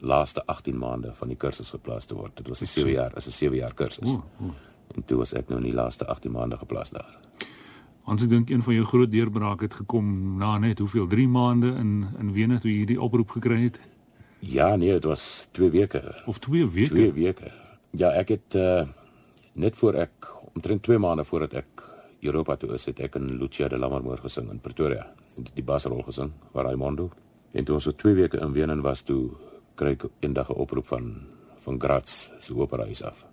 laaste 0.00 0.42
18 0.46 0.78
maande 0.78 1.14
van 1.14 1.28
die 1.28 1.36
kursus 1.36 1.70
geplaas 1.70 2.04
te 2.04 2.14
word. 2.14 2.36
Dit 2.36 2.48
was 2.48 2.60
'n 2.60 2.66
7 2.66 2.90
jaar, 2.90 3.16
is 3.16 3.26
'n 3.26 3.30
7 3.30 3.56
jaar 3.56 3.74
kursus. 3.74 4.08
Oeh, 4.08 4.22
oeh. 4.40 4.54
En 4.94 5.04
toe 5.04 5.16
was 5.16 5.32
ek 5.32 5.48
nou 5.48 5.58
in 5.58 5.66
die 5.66 5.74
laaste 5.74 6.06
18 6.06 6.30
maande 6.30 6.56
geplaas 6.56 6.90
daar. 6.90 7.18
Ons 8.04 8.22
ek 8.22 8.28
dink 8.28 8.50
een 8.50 8.62
van 8.62 8.74
jou 8.74 8.84
groot 8.84 9.10
deurbrake 9.10 9.64
het 9.64 9.74
gekom 9.74 10.36
na 10.36 10.58
net 10.58 10.78
hoeveel 10.78 11.06
3 11.06 11.28
maande 11.28 11.74
in 11.74 12.06
in 12.18 12.32
Wene 12.32 12.58
toe 12.58 12.70
jy 12.70 12.76
hierdie 12.76 13.00
oproep 13.00 13.30
gekry 13.30 13.62
het. 13.62 13.80
Ja, 14.44 14.76
nee, 14.76 14.92
dit 14.92 15.04
was 15.04 15.48
2 15.56 15.70
weke. 15.70 16.22
Of 16.26 16.38
2 16.38 16.68
weke. 16.70 16.88
2 16.88 17.12
weke. 17.12 17.50
Ja, 17.96 18.10
ek 18.12 18.28
het 18.34 18.56
uh, 18.58 18.82
net 19.52 19.76
voor 19.78 19.96
ek 20.04 20.28
omtrent 20.54 20.82
2 20.84 20.98
maande 20.98 21.24
voordat 21.24 21.54
ek 21.62 21.84
Europa 22.24 22.56
toe 22.56 22.74
is, 22.76 22.84
het 22.88 23.00
ek 23.04 23.16
in 23.20 23.36
Lucia 23.38 23.68
de 23.68 23.78
Lammermoor 23.78 24.20
gesing 24.24 24.50
in 24.52 24.60
Pretoria. 24.60 25.06
Die, 25.36 25.46
die 25.60 25.64
basrol 25.64 26.02
gesing 26.06 26.32
waar 26.52 26.68
Raimondo. 26.68 27.10
En 27.54 27.64
toe 27.64 27.78
ons 27.78 27.86
so 27.88 27.96
2 27.96 28.16
weke 28.18 28.40
in 28.42 28.52
Wenen 28.56 28.82
was 28.84 29.04
toe 29.06 29.30
kry 29.78 29.94
ek 29.96 30.08
eendag 30.20 30.50
'n 30.50 30.60
oproep 30.60 30.86
van 30.86 31.14
van 31.64 31.80
Graz 31.80 32.30
se 32.38 32.54
operahuis 32.54 33.02
af. 33.02 33.24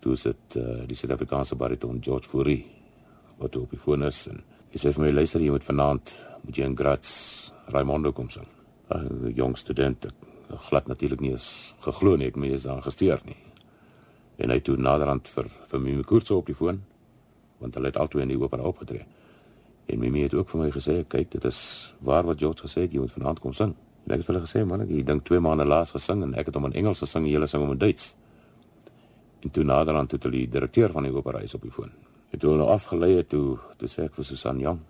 Toe 0.00 0.16
sit 0.16 0.56
uh, 0.56 0.86
die 0.88 0.96
Suid-Afrikaanse 0.96 1.54
bariton 1.54 2.00
George 2.00 2.28
Fourie 2.28 2.64
wat 3.38 3.56
op 3.56 3.70
die 3.70 3.78
foon 3.78 4.02
is 4.02 4.26
en 4.26 4.42
hy 4.72 4.78
sê 4.80 4.92
vir 4.92 5.04
my 5.04 5.12
luister 5.12 5.40
jy 5.40 5.50
moet 5.50 5.64
vanaand 5.64 6.16
moet 6.44 6.56
jy 6.56 6.64
in 6.64 6.76
Graz 6.76 7.52
Raimondo 7.68 8.12
kom 8.12 8.30
sing. 8.30 8.48
'n 8.90 9.32
jong 9.36 9.56
student 9.56 10.06
glad 10.68 10.86
natuurlik 10.86 11.20
nie 11.20 11.32
is 11.32 11.74
geglo 11.80 12.16
nie 12.16 12.26
ek 12.26 12.36
meen 12.36 12.52
is 12.52 12.62
daar 12.62 12.82
gesteer 12.82 13.20
nie 13.24 13.36
en 14.38 14.50
hy 14.50 14.60
toe 14.60 14.76
naderhand 14.76 15.28
vir 15.28 15.48
vir 15.70 15.80
my 15.80 16.02
Koortse 16.02 16.34
op 16.34 16.46
die 16.46 16.54
foon 16.54 16.82
want 17.62 17.74
hulle 17.78 17.92
het 17.92 17.96
albei 17.96 18.24
in 18.24 18.32
die 18.32 18.40
opera 18.40 18.66
opgetree. 18.66 19.04
En 19.86 19.98
Mimi 19.98 20.24
het 20.26 20.34
ook 20.34 20.50
vir 20.50 20.60
my 20.64 20.68
gesê, 20.74 20.98
kyk, 21.08 21.30
dit 21.36 21.44
is 21.48 21.60
waar 22.06 22.26
wat 22.26 22.40
George 22.42 22.66
gesê 22.66 22.86
het, 22.86 22.94
jy 22.94 23.02
moet 23.02 23.14
vanaand 23.14 23.42
kom 23.42 23.54
sing. 23.56 23.74
En 24.06 24.14
ek 24.14 24.22
het 24.22 24.28
vir 24.28 24.34
hulle 24.34 24.46
gesê, 24.46 24.64
man, 24.66 24.82
ek 24.84 24.90
dink 25.06 25.24
2 25.28 25.42
maande 25.42 25.66
laas 25.68 25.94
gesing 25.94 26.24
en 26.26 26.34
ek 26.38 26.50
het 26.50 26.58
hom 26.58 26.66
in 26.70 26.78
Engels 26.82 27.02
gesing 27.04 27.28
julle 27.30 27.48
sing 27.50 27.62
hom 27.62 27.74
in 27.74 27.82
Duits. 27.82 28.12
En 29.42 29.50
toe 29.50 29.66
naderhand 29.66 30.14
toe 30.14 30.30
die 30.30 30.46
direkteur 30.50 30.94
van 30.94 31.06
die 31.06 31.14
opera 31.14 31.42
is 31.42 31.54
op 31.58 31.66
die 31.66 31.74
foon. 31.74 31.90
En 32.32 32.42
toe 32.42 32.54
hulle 32.54 32.66
afgelei 32.72 33.12
het, 33.20 33.30
toe 33.30 33.58
toe 33.78 33.90
sê 33.90 34.06
ek 34.08 34.18
vir 34.18 34.26
Susan 34.26 34.62
Jong, 34.62 34.80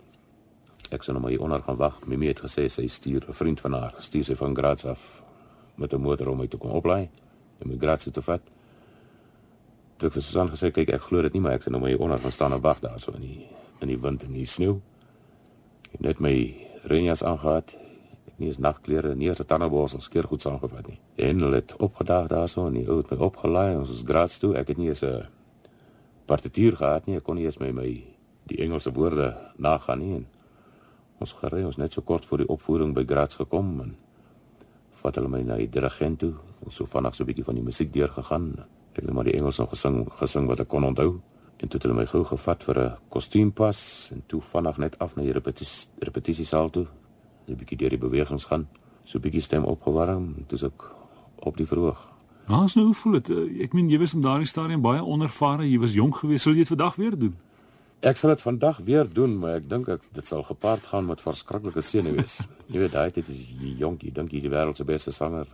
ek 0.92 1.02
sou 1.02 1.14
nou 1.14 1.22
maar 1.22 1.32
hier 1.32 1.42
onder 1.42 1.62
gaan 1.62 1.76
wag. 1.76 1.98
Mimi 2.06 2.26
het 2.26 2.40
gesê 2.40 2.68
sy 2.68 2.86
stuur 2.86 3.28
'n 3.28 3.32
vriend 3.32 3.60
van 3.60 3.72
haar, 3.72 3.94
stuur 3.98 4.24
sy 4.24 4.34
van 4.34 4.54
Graz 4.54 4.84
af 4.84 5.22
met 5.76 5.92
'n 5.92 6.00
motor 6.00 6.28
om 6.28 6.38
my 6.38 6.46
te 6.46 6.56
kom 6.56 6.70
oplaai 6.70 7.08
en 7.58 7.68
my 7.68 7.76
Graz 7.78 8.06
te 8.12 8.22
vat. 8.22 8.40
Toe 9.96 10.10
het 10.10 10.22
Susan 10.22 10.50
gesê 10.50 10.70
kyk 10.70 10.88
ek 10.88 11.02
glo 11.02 11.22
dit 11.22 11.32
nie 11.32 11.40
maar 11.40 11.52
ek 11.52 11.62
sou 11.62 11.70
nou 11.70 11.80
maar 11.80 11.90
hier 11.90 12.00
onder 12.00 12.18
gaan 12.18 12.32
staan 12.32 12.52
en 12.52 12.60
wag 12.60 12.80
daar 12.80 13.00
so 13.00 13.12
in 13.12 13.20
die 13.20 13.46
in 13.80 13.88
die 13.88 14.00
wind 14.00 14.22
en 14.22 14.32
die 14.32 14.46
sneeu. 14.46 14.80
Ek 15.92 16.00
net 16.00 16.20
my 16.20 16.54
reënjas 16.84 17.22
aangetree. 17.22 17.80
Ek 18.26 18.38
nie 18.38 18.48
eens 18.48 18.58
nagklere, 18.58 19.14
nie 19.14 19.28
eens 19.28 19.40
'n 19.40 19.46
tandeborsel 19.46 20.00
skeer 20.00 20.24
goed 20.24 20.42
saamgevat 20.42 20.86
nie. 20.86 20.98
En 21.16 21.40
hulle 21.40 21.54
het 21.54 21.76
opgedaag 21.76 22.26
daarso 22.28 22.66
en 22.66 22.72
die 22.72 22.88
ou 22.88 22.96
het 22.96 23.10
my 23.10 23.16
opgelaai 23.16 23.76
ons 23.76 23.90
is 23.90 24.02
Graz 24.04 24.38
toe. 24.38 24.54
Ek 24.56 24.68
het 24.68 24.76
nie 24.76 24.88
eens 24.88 25.02
'n 25.02 25.26
partituur 26.26 26.76
gehad 26.76 27.06
nie. 27.06 27.16
Ek 27.16 27.22
kon 27.22 27.36
nie 27.36 27.44
eens 27.44 27.58
my 27.58 27.70
my 27.72 28.04
die 28.46 28.58
Engelse 28.58 28.92
woorde 28.92 29.36
nagaan 29.56 29.98
nie. 29.98 30.14
En 30.14 30.26
ons 31.22 31.34
gery 31.40 31.64
ons 31.64 31.78
net 31.78 31.94
so 31.94 32.02
kort 32.02 32.26
voor 32.26 32.42
die 32.42 32.50
opvoering 32.50 32.94
by 32.94 33.04
Graz 33.08 33.38
gekom 33.38 33.80
en 33.84 33.96
vat 35.02 35.18
hulle 35.18 35.30
my 35.30 35.42
na 35.46 35.56
die 35.56 35.70
dirigent 35.70 36.20
toe. 36.22 36.34
Ons 36.66 36.78
so 36.78 36.86
vinnig 36.86 37.14
so 37.14 37.22
'n 37.24 37.26
bietjie 37.26 37.44
van 37.44 37.54
die 37.54 37.64
musiek 37.64 37.92
deur 37.92 38.08
gegaan. 38.08 38.54
Ek 38.94 39.02
het 39.02 39.12
maar 39.12 39.24
die 39.24 39.36
Engels 39.38 39.58
nog 39.58 39.70
gesing, 39.70 40.08
gesing 40.20 40.46
wat 40.46 40.60
ek 40.60 40.68
kon 40.68 40.84
onthou. 40.84 41.20
En 41.58 41.68
toe 41.68 41.78
het 41.78 41.82
hulle 41.82 41.94
my 41.94 42.06
gou 42.06 42.24
gevat 42.24 42.64
vir 42.64 42.78
'n 42.78 42.96
kostuumpas 43.08 44.10
en 44.12 44.22
toe 44.26 44.40
vinnig 44.40 44.76
net 44.78 44.98
af 44.98 45.16
na 45.16 45.22
die 45.22 45.32
repetisie 45.32 45.88
repetisiesaal 45.98 46.70
toe. 46.70 46.86
'n 47.48 47.56
bietjie 47.56 47.78
deur 47.78 47.90
die 47.90 47.98
bewegings 47.98 48.44
gaan, 48.44 48.68
so 49.04 49.18
'n 49.18 49.22
bietjie 49.22 49.42
stem 49.42 49.64
opgewarm, 49.64 50.34
en 50.36 50.44
toe 50.46 50.58
is 50.58 50.64
ek 50.64 50.82
op 51.38 51.56
die 51.56 51.66
verhoog. 51.66 51.98
Haas 52.46 52.74
nou 52.74 52.86
hoe 52.86 52.94
voel 52.94 53.12
dit? 53.12 53.30
Ek 53.62 53.72
meen 53.72 53.90
jy 53.90 53.98
was 53.98 54.14
in 54.14 54.20
daardie 54.20 54.46
stadium 54.46 54.80
baie 54.80 55.04
onervare, 55.04 55.70
jy 55.70 55.78
was 55.78 55.92
jonk 55.92 56.16
geweest, 56.16 56.42
sou 56.42 56.52
jy 56.52 56.58
dit 56.58 56.68
vandag 56.68 56.96
weer 56.96 57.18
doen? 57.18 57.36
Ek 58.02 58.16
sal 58.18 58.32
dit 58.34 58.42
vandag 58.42 58.80
weer 58.82 59.06
doen, 59.06 59.36
maar 59.38 59.60
ek 59.60 59.68
dink 59.70 59.88
ek 59.88 60.08
dit 60.16 60.26
sal 60.26 60.42
gepaard 60.42 60.86
gaan 60.90 61.06
met 61.06 61.20
verskriklike 61.22 61.82
senuwees. 61.86 62.40
jy 62.72 62.80
weet, 62.82 62.92
daai 62.96 63.10
tyd 63.14 63.28
is 63.30 63.38
jy 63.60 63.76
jonk, 63.78 64.02
jy 64.02 64.10
dink 64.16 64.32
jy 64.34 64.40
is 64.42 64.46
die 64.48 64.50
wêreld 64.50 64.76
se 64.80 64.84
beste 64.88 65.12
sanger. 65.14 65.46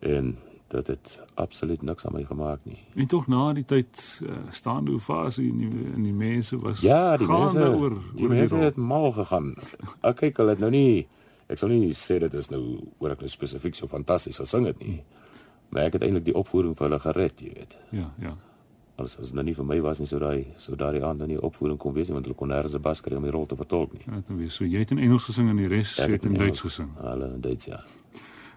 En 0.00 0.36
dat 0.72 0.86
dit 0.88 1.10
absoluut 1.36 1.82
niks 1.84 2.06
aan 2.08 2.14
my 2.16 2.22
gemaak 2.24 2.62
nie. 2.64 2.78
En 2.96 3.06
tog 3.06 3.26
na 3.28 3.50
die 3.52 3.64
tyd 3.68 3.92
uh, 4.24 4.38
staande 4.56 4.94
ovasie 4.96 5.50
in 5.50 5.58
die 5.60 5.82
in 5.98 6.06
die 6.06 6.14
mense 6.16 6.56
was 6.62 6.80
Ja, 6.80 7.16
die 7.20 7.28
mense 7.28 7.66
oor 7.76 7.98
die 8.16 8.24
oor 8.24 8.32
mense 8.32 8.54
rol. 8.56 8.64
het 8.64 8.76
mal 8.80 9.10
gegaan. 9.12 9.50
Ek 10.00 10.16
kyk 10.22 10.40
hulle 10.40 10.54
het 10.56 10.62
nou 10.64 10.70
nie 10.72 11.04
ek 11.52 11.60
sal 11.60 11.68
nie 11.68 11.92
sê 11.92 12.16
dit 12.22 12.32
is 12.40 12.48
nou 12.48 12.62
oor 13.04 13.12
ek 13.12 13.20
nou 13.20 13.28
spesifiek 13.28 13.76
so 13.76 13.86
fantasties 13.92 14.40
gesing 14.40 14.64
het 14.70 14.80
nie. 14.80 15.02
Maar 15.68 15.90
ek 15.90 15.98
het 16.00 16.06
eintlik 16.08 16.24
die 16.30 16.36
opvoering 16.40 16.72
vir 16.78 16.88
hulle 16.88 17.00
gered, 17.04 17.44
jy 17.44 17.52
weet. 17.58 17.76
Ja, 17.92 18.08
ja. 18.24 18.32
As 19.00 19.16
as 19.18 19.26
dit 19.30 19.34
nou 19.34 19.44
nie 19.44 19.54
vir 19.54 19.64
my 19.64 19.80
was 19.80 19.98
nie 19.98 20.06
sou 20.06 20.18
daai 20.20 20.46
sou 20.60 20.76
daai 20.76 21.00
aand 21.02 21.18
nou 21.18 21.26
nie 21.28 21.38
opvoering 21.40 21.78
kon 21.78 21.94
wees 21.94 22.08
nie 22.08 22.14
want 22.14 22.26
hulle 22.26 22.36
kon 22.36 22.48
nêrens 22.48 22.74
'n 22.74 22.82
bas 22.82 23.00
kry 23.00 23.16
om 23.16 23.22
die 23.22 23.30
rol 23.32 23.46
te 23.46 23.56
vertolk 23.56 23.92
nie. 23.92 24.02
Ja, 24.06 24.14
dit 24.20 24.36
weer 24.36 24.50
so 24.50 24.64
jy 24.64 24.78
het 24.78 24.90
in 24.90 24.98
Engels 24.98 25.24
gesing 25.24 25.48
en 25.48 25.56
die 25.56 25.68
res 25.68 25.98
Ek 25.98 26.10
het 26.10 26.24
in 26.24 26.32
in 26.32 26.38
Duits 26.38 26.60
Engels- 26.60 26.60
gesing. 26.60 26.90
Hulle 27.00 27.32
in 27.34 27.40
Duits 27.40 27.64
ja. 27.64 27.80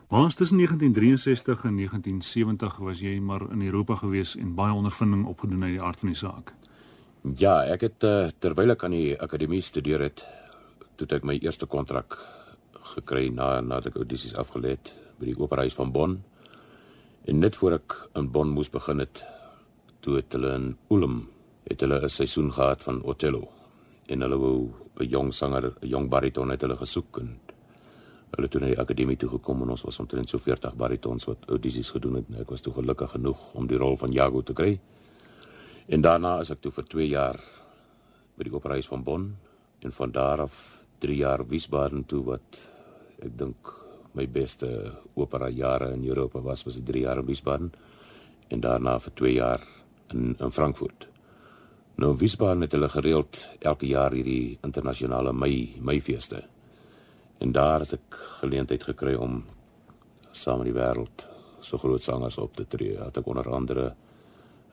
Maar 0.10 0.34
tussen 0.34 0.58
1963 0.58 1.64
en 1.66 1.76
1970 1.76 2.78
was 2.78 3.00
jy 3.00 3.20
maar 3.20 3.42
in 3.52 3.62
Europa 3.62 3.96
gewees 3.96 4.36
en 4.36 4.54
baie 4.56 4.74
ondervinding 4.74 5.26
opgedoen 5.26 5.64
uit 5.64 5.72
die 5.72 5.82
aard 5.82 6.00
van 6.00 6.10
die 6.10 6.18
saak. 6.18 6.54
Ja, 7.36 7.64
ek 7.64 7.82
het 7.82 8.04
uh, 8.04 8.28
terwyl 8.40 8.70
ek 8.72 8.84
aan 8.84 8.92
die 8.92 9.20
akademie 9.20 9.62
studeer 9.62 10.00
het, 10.00 10.26
toe 10.96 11.08
het 11.08 11.12
ek 11.14 11.24
my 11.24 11.40
eerste 11.42 11.66
kontrak 11.66 12.20
gekry 12.96 13.30
na 13.34 13.62
nadat 13.62 13.86
ek 13.88 13.96
audisies 13.96 14.36
afgelê 14.36 14.70
het 14.78 14.94
by 15.20 15.26
die 15.26 15.38
operahuis 15.40 15.74
van 15.74 15.92
Bonn. 15.92 16.24
En 17.26 17.40
net 17.40 17.56
voor 17.56 17.72
ek 17.80 17.96
in 18.16 18.30
Bonn 18.32 18.50
moes 18.54 18.70
begin 18.70 19.00
het, 19.00 19.24
toe 20.06 20.20
het 20.20 20.36
hulle 20.38 20.52
in 20.54 20.68
Ulm 20.94 21.24
het 21.66 21.82
hulle 21.82 21.98
'n 22.04 22.10
seisoen 22.10 22.54
gehad 22.54 22.84
van 22.84 23.02
Othello. 23.04 23.48
En 24.06 24.22
hulle 24.22 24.38
wou 24.38 24.70
'n 25.00 25.10
jong 25.10 25.34
sanger, 25.34 25.74
'n 25.82 25.88
jong 25.88 26.10
bariton 26.10 26.50
het 26.50 26.62
hulle 26.62 26.78
gesoek 26.78 27.18
en 27.18 27.40
hulle 28.36 28.48
toe 28.48 28.62
na 28.62 28.68
die 28.68 28.80
akademie 28.80 29.18
toe 29.18 29.30
gekom 29.30 29.62
en 29.62 29.70
ons 29.70 29.82
was 29.82 30.00
omtrent 30.00 30.30
so 30.30 30.38
40 30.38 30.76
baritons 30.76 31.26
wat 31.26 31.38
audisies 31.48 31.90
gedoen 31.90 32.16
het. 32.16 32.26
En 32.30 32.42
ek 32.42 32.50
was 32.50 32.62
toe 32.62 32.74
gelukkig 32.74 33.12
genoeg 33.12 33.54
om 33.54 33.68
die 33.68 33.78
rol 33.78 33.98
van 33.98 34.12
Jago 34.12 34.42
te 34.42 34.54
kry. 34.54 34.80
En 35.88 36.02
daarna 36.02 36.40
is 36.40 36.50
ek 36.50 36.62
toe 36.62 36.72
vir 36.72 36.84
2 36.84 37.08
jaar 37.08 37.40
by 38.38 38.44
die 38.44 38.54
operahuis 38.54 38.88
van 38.88 39.04
Bonn 39.04 39.36
en 39.80 39.92
van 39.92 40.12
daar 40.12 40.42
af 40.42 40.84
3 41.00 41.16
jaar 41.16 41.48
Wiesbaden 41.48 42.06
toe 42.06 42.24
wat 42.24 42.60
ek 43.22 43.38
dink 43.38 43.74
my 44.14 44.28
beste 44.28 44.92
opera 45.16 45.50
jare 45.50 45.94
in 45.94 46.08
Europa 46.08 46.42
was 46.42 46.64
was 46.64 46.76
die 46.76 46.84
3 46.84 47.02
jaar 47.02 47.18
in 47.18 47.26
Wiesbaden 47.26 47.72
en 48.50 48.60
daarna 48.60 49.00
vir 49.00 49.14
2 49.14 49.34
jaar 49.34 49.75
in 50.14 50.36
in 50.40 50.52
Frankfurt. 50.52 51.08
Nou 51.96 52.16
Wiesbaden 52.18 52.62
het 52.62 52.72
hulle 52.72 52.90
gereeld 52.90 53.48
elke 53.60 53.88
jaar 53.88 54.12
hierdie 54.12 54.58
internasionale 54.62 55.34
Mei 55.34 55.78
Meifeeste. 55.80 56.44
En 57.38 57.52
daar 57.52 57.80
het 57.80 57.94
ek 57.94 58.18
geleentheid 58.42 58.84
gekry 58.84 59.14
om 59.16 59.44
saam 60.32 60.60
met 60.60 60.68
die 60.72 60.76
wêreld 60.76 61.28
so 61.60 61.78
groot 61.78 62.02
sangers 62.02 62.38
op 62.38 62.56
te 62.56 62.68
tree. 62.68 62.98
Het 63.00 63.18
ek 63.18 63.28
onder 63.28 63.50
andere 63.50 63.94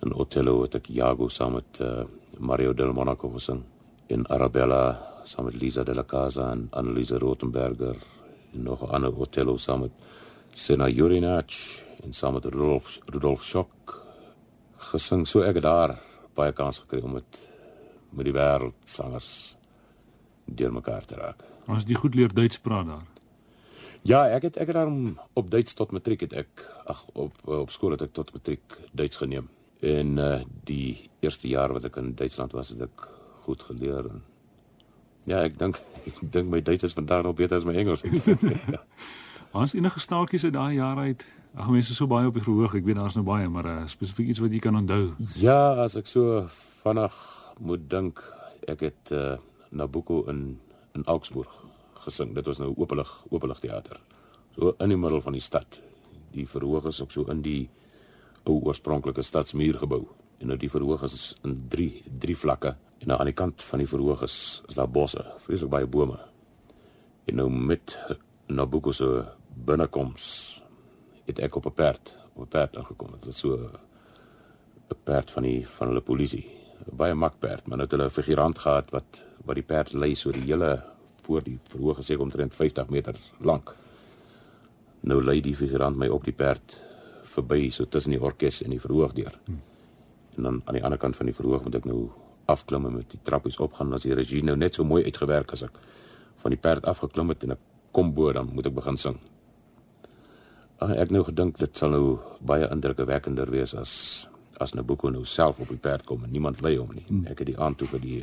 in 0.03 0.15
Othello 0.15 0.62
het 0.62 0.75
ek 0.75 0.91
Iago 0.91 1.29
saam 1.29 1.61
met 1.61 1.79
uh, 1.81 2.03
Mario 2.39 2.75
del 2.75 2.93
Monaco 2.93 3.31
gesing 3.37 3.62
en 4.11 4.27
Arabella 4.29 4.99
saam 5.25 5.47
met 5.47 5.55
Lisa 5.55 5.85
de 5.87 5.95
la 5.95 6.05
Casa 6.05 6.51
en 6.51 6.67
Anneliese 6.71 7.19
Rothenberger 7.23 7.97
en 8.53 8.62
nog 8.62 8.83
'n 8.83 8.91
ander 8.91 9.15
Othello 9.15 9.57
saam 9.57 9.81
met 9.81 9.95
Sena 10.55 10.89
Jurinac 10.89 11.53
en 12.03 12.12
saam 12.12 12.33
met 12.35 12.45
Rudolf 12.45 12.99
Rudolf 13.07 13.43
Schock 13.43 13.71
gesing. 14.92 15.25
So 15.28 15.42
ek 15.46 15.58
het 15.61 15.66
daar 15.66 15.96
baie 16.37 16.52
kans 16.56 16.82
gekry 16.84 17.02
om 17.04 17.18
met 17.20 17.40
met 18.12 18.28
die 18.28 18.34
wêreld 18.37 18.76
sangers 18.84 19.56
deurmekaar 20.44 21.06
te 21.08 21.16
raak. 21.16 21.40
Ons 21.66 21.87
die 21.88 21.96
goed 21.96 22.14
leer 22.14 22.32
Duits 22.34 22.61
praat 22.61 22.87
daar. 22.87 23.06
Ja, 24.02 24.26
ek 24.28 24.50
het 24.50 24.56
ek 24.61 24.72
het 24.72 24.76
daarom 24.76 25.16
op 25.38 25.50
Duits 25.50 25.75
tot 25.78 25.94
matriek 25.96 26.26
het 26.26 26.32
ek 26.32 26.64
ag 26.90 27.04
op 27.12 27.38
op 27.46 27.70
skool 27.70 27.94
het 27.96 28.02
ek 28.02 28.12
tot 28.12 28.32
matriek 28.34 28.76
Duits 28.92 29.16
geneem. 29.16 29.49
En 29.80 30.18
uh 30.18 30.40
die 30.68 31.11
eerste 31.20 31.49
jaar 31.49 31.72
wat 31.72 31.84
ek 31.88 31.96
in 31.96 32.14
Duitsland 32.14 32.52
was, 32.52 32.75
het 32.75 32.82
ek 32.82 33.08
goed 33.46 33.62
geleer 33.62 34.11
en 34.11 34.22
ja, 35.25 35.42
ek 35.42 35.58
dink 35.58 35.80
ek 36.08 36.18
dink 36.20 36.50
my 36.50 36.61
Duits 36.61 36.84
is 36.84 36.99
vandag 36.99 37.22
nog 37.22 37.38
beter 37.38 37.56
as 37.56 37.64
my 37.64 37.75
Engels. 37.75 38.02
Ons 39.52 39.75
enige 39.75 40.00
staaltjies 40.00 40.44
uit 40.44 40.52
daai 40.52 40.75
jare 40.75 41.00
uit. 41.12 41.26
Ag 41.52 41.68
mense 41.68 41.92
is 41.92 41.99
so 42.00 42.09
baie 42.09 42.25
op 42.26 42.37
die 42.37 42.44
verhoog. 42.44 42.73
Ek 42.78 42.87
weet 42.87 42.97
daar's 42.97 43.16
nou 43.18 43.26
baie, 43.28 43.49
maar 43.52 43.66
uh, 43.68 43.80
spesifiek 43.90 44.30
iets 44.32 44.40
wat 44.40 44.54
jy 44.54 44.61
kan 44.64 44.78
onthou. 44.78 45.12
ja, 45.37 45.75
as 45.85 45.99
ek 46.00 46.09
so 46.09 46.47
vinnig 46.80 47.18
moet 47.61 47.85
dink, 47.92 48.23
ek 48.68 48.87
het 48.88 49.12
uh 49.12 49.37
Nabucco 49.73 50.26
in 50.28 50.61
in 50.92 51.04
Augsburg 51.09 51.49
gesing. 52.04 52.35
Dit 52.37 52.49
was 52.49 52.59
nou 52.61 52.75
openlig 52.76 53.09
openlig 53.30 53.61
teater. 53.61 54.00
So 54.56 54.75
in 54.85 54.92
die 54.92 54.99
middel 55.00 55.21
van 55.25 55.37
die 55.37 55.44
stad. 55.44 55.80
Die 56.32 56.44
verhoog 56.49 56.88
is 56.88 57.00
ook 57.00 57.12
so 57.12 57.25
in 57.32 57.40
die 57.44 57.71
ou 58.44 58.59
oorspronklike 58.61 59.25
stadsmuur 59.25 59.80
gebou. 59.80 60.02
En 60.40 60.52
nou 60.52 60.59
die 60.61 60.71
verhoog 60.73 61.04
is 61.09 61.35
in 61.44 61.56
drie 61.73 62.02
drie 62.21 62.37
vlakke 62.37 62.75
en 63.00 63.09
nou 63.09 63.18
aan 63.21 63.30
die 63.30 63.37
kant 63.37 63.64
van 63.64 63.80
die 63.80 63.88
verhoog 63.88 64.25
is 64.25 64.37
is 64.68 64.76
daar 64.76 64.90
bosse, 64.90 65.25
vreeslik 65.44 65.73
baie 65.73 65.87
bome. 65.88 66.18
En 67.28 67.40
nou 67.40 67.49
met 67.50 67.97
Nabucco 68.49 68.92
se 68.92 69.25
binnekoms 69.64 70.62
het 71.26 71.38
ek 71.38 71.57
op 71.57 71.67
'n 71.67 71.75
perd, 71.75 72.17
op 72.35 72.43
'n 72.43 72.49
perd 72.49 72.76
aangekom. 72.76 73.11
Dit 73.11 73.25
was 73.25 73.38
so 73.38 73.71
'n 74.91 74.97
perd 75.05 75.31
van 75.31 75.43
die 75.43 75.69
van 75.69 75.87
hulle 75.87 76.00
polisie. 76.00 76.47
Baie 76.91 77.14
mak 77.14 77.38
perd, 77.38 77.67
maar 77.67 77.76
nou 77.76 77.88
het 77.88 77.91
hulle 77.91 78.05
'n 78.05 78.11
figurant 78.11 78.59
gehad 78.59 78.91
wat 78.91 79.23
wat 79.45 79.55
die 79.55 79.64
perd 79.64 79.93
lei 79.93 80.14
so 80.14 80.31
die 80.31 80.43
hele 80.43 80.83
voor 81.23 81.43
die 81.43 81.59
verhoog 81.69 81.97
gesê 81.99 82.19
omtrent 82.19 82.55
50 82.55 82.88
meter 82.88 83.14
lank. 83.41 83.75
Nou 85.00 85.25
lei 85.25 85.41
die 85.41 85.57
figurant 85.57 85.97
my 85.97 86.09
op 86.09 86.25
die 86.25 86.33
perd 86.33 86.83
verby 87.23 87.71
so 87.71 87.88
tussen 87.88 88.11
die 88.11 88.23
orkes 88.23 88.62
en 88.62 88.71
die 88.71 88.81
verhoog 88.81 89.12
deur. 89.12 89.38
Hmm. 89.45 89.62
En 90.37 90.43
dan 90.43 90.62
aan 90.64 90.75
die 90.75 90.85
ander 90.85 90.99
kant 90.99 91.17
van 91.17 91.26
die 91.26 91.35
verhoog 91.35 91.62
moet 91.62 91.75
ek 91.75 91.85
nou 91.85 92.11
afklim 92.45 92.87
en 92.87 92.97
met 93.00 93.11
die 93.11 93.21
trappies 93.23 93.59
opgaan 93.62 93.93
as 93.93 94.02
die 94.02 94.14
regie 94.14 94.43
nou 94.45 94.57
net 94.57 94.75
so 94.75 94.85
mooi 94.85 95.05
uitgewerk 95.05 95.52
as 95.52 95.62
ek 95.62 95.79
van 96.43 96.50
die 96.50 96.61
perd 96.61 96.87
afgeklim 96.91 97.29
het 97.29 97.45
en 97.47 97.55
ek 97.57 97.59
kom 97.93 98.14
bo 98.14 98.33
dan 98.33 98.50
moet 98.52 98.67
ek 98.67 98.75
begin 98.75 98.97
sing. 98.97 99.19
Ag 100.83 100.91
ek 100.97 100.99
het 101.05 101.15
nou 101.15 101.23
gedink 101.27 101.59
dit 101.61 101.79
sal 101.79 101.93
nou 101.95 102.05
baie 102.41 102.67
indrukwekkender 102.67 103.51
wees 103.55 103.75
as 103.79 103.93
as 104.62 104.75
Nabucco 104.75 105.11
nou 105.11 105.25
self 105.27 105.59
op 105.62 105.71
die 105.71 105.81
perd 105.81 106.05
kom 106.07 106.25
en 106.25 106.31
niemand 106.31 106.61
lei 106.62 106.77
hom 106.79 106.91
nie. 106.95 107.05
Hmm. 107.09 107.27
Ek 107.31 107.43
het 107.43 107.51
die 107.51 107.59
aand 107.59 107.79
toe 107.79 107.89
vir 107.91 108.03
die 108.03 108.21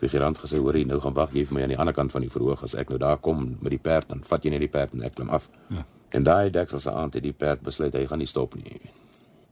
figurant 0.00 0.38
gesê 0.40 0.60
hoor 0.62 0.76
jy 0.76 0.84
nou 0.88 1.00
gaan 1.02 1.16
wag 1.16 1.34
jy 1.36 1.44
vir 1.48 1.56
my 1.56 1.64
aan 1.64 1.74
die 1.74 1.80
ander 1.82 1.96
kant 1.96 2.12
van 2.14 2.24
die 2.24 2.32
verhoog 2.32 2.62
as 2.64 2.76
ek 2.78 2.92
nou 2.92 3.00
daar 3.02 3.20
kom 3.24 3.44
met 3.60 3.74
die 3.74 3.82
perd 3.82 4.08
dan 4.12 4.22
vat 4.24 4.44
jy 4.44 4.52
net 4.54 4.64
die 4.64 4.72
perd 4.72 4.94
en 4.96 5.04
ek 5.08 5.16
klim 5.18 5.32
af. 5.34 5.48
Ja. 5.74 5.84
En 6.16 6.24
daai 6.24 6.50
deksel 6.52 6.80
se 6.80 6.92
aand 6.92 7.18
het 7.18 7.26
die 7.26 7.36
perd 7.36 7.64
besluit 7.64 7.96
hy 7.96 8.06
gaan 8.08 8.22
nie 8.22 8.30
stop 8.30 8.56
nie. 8.56 8.80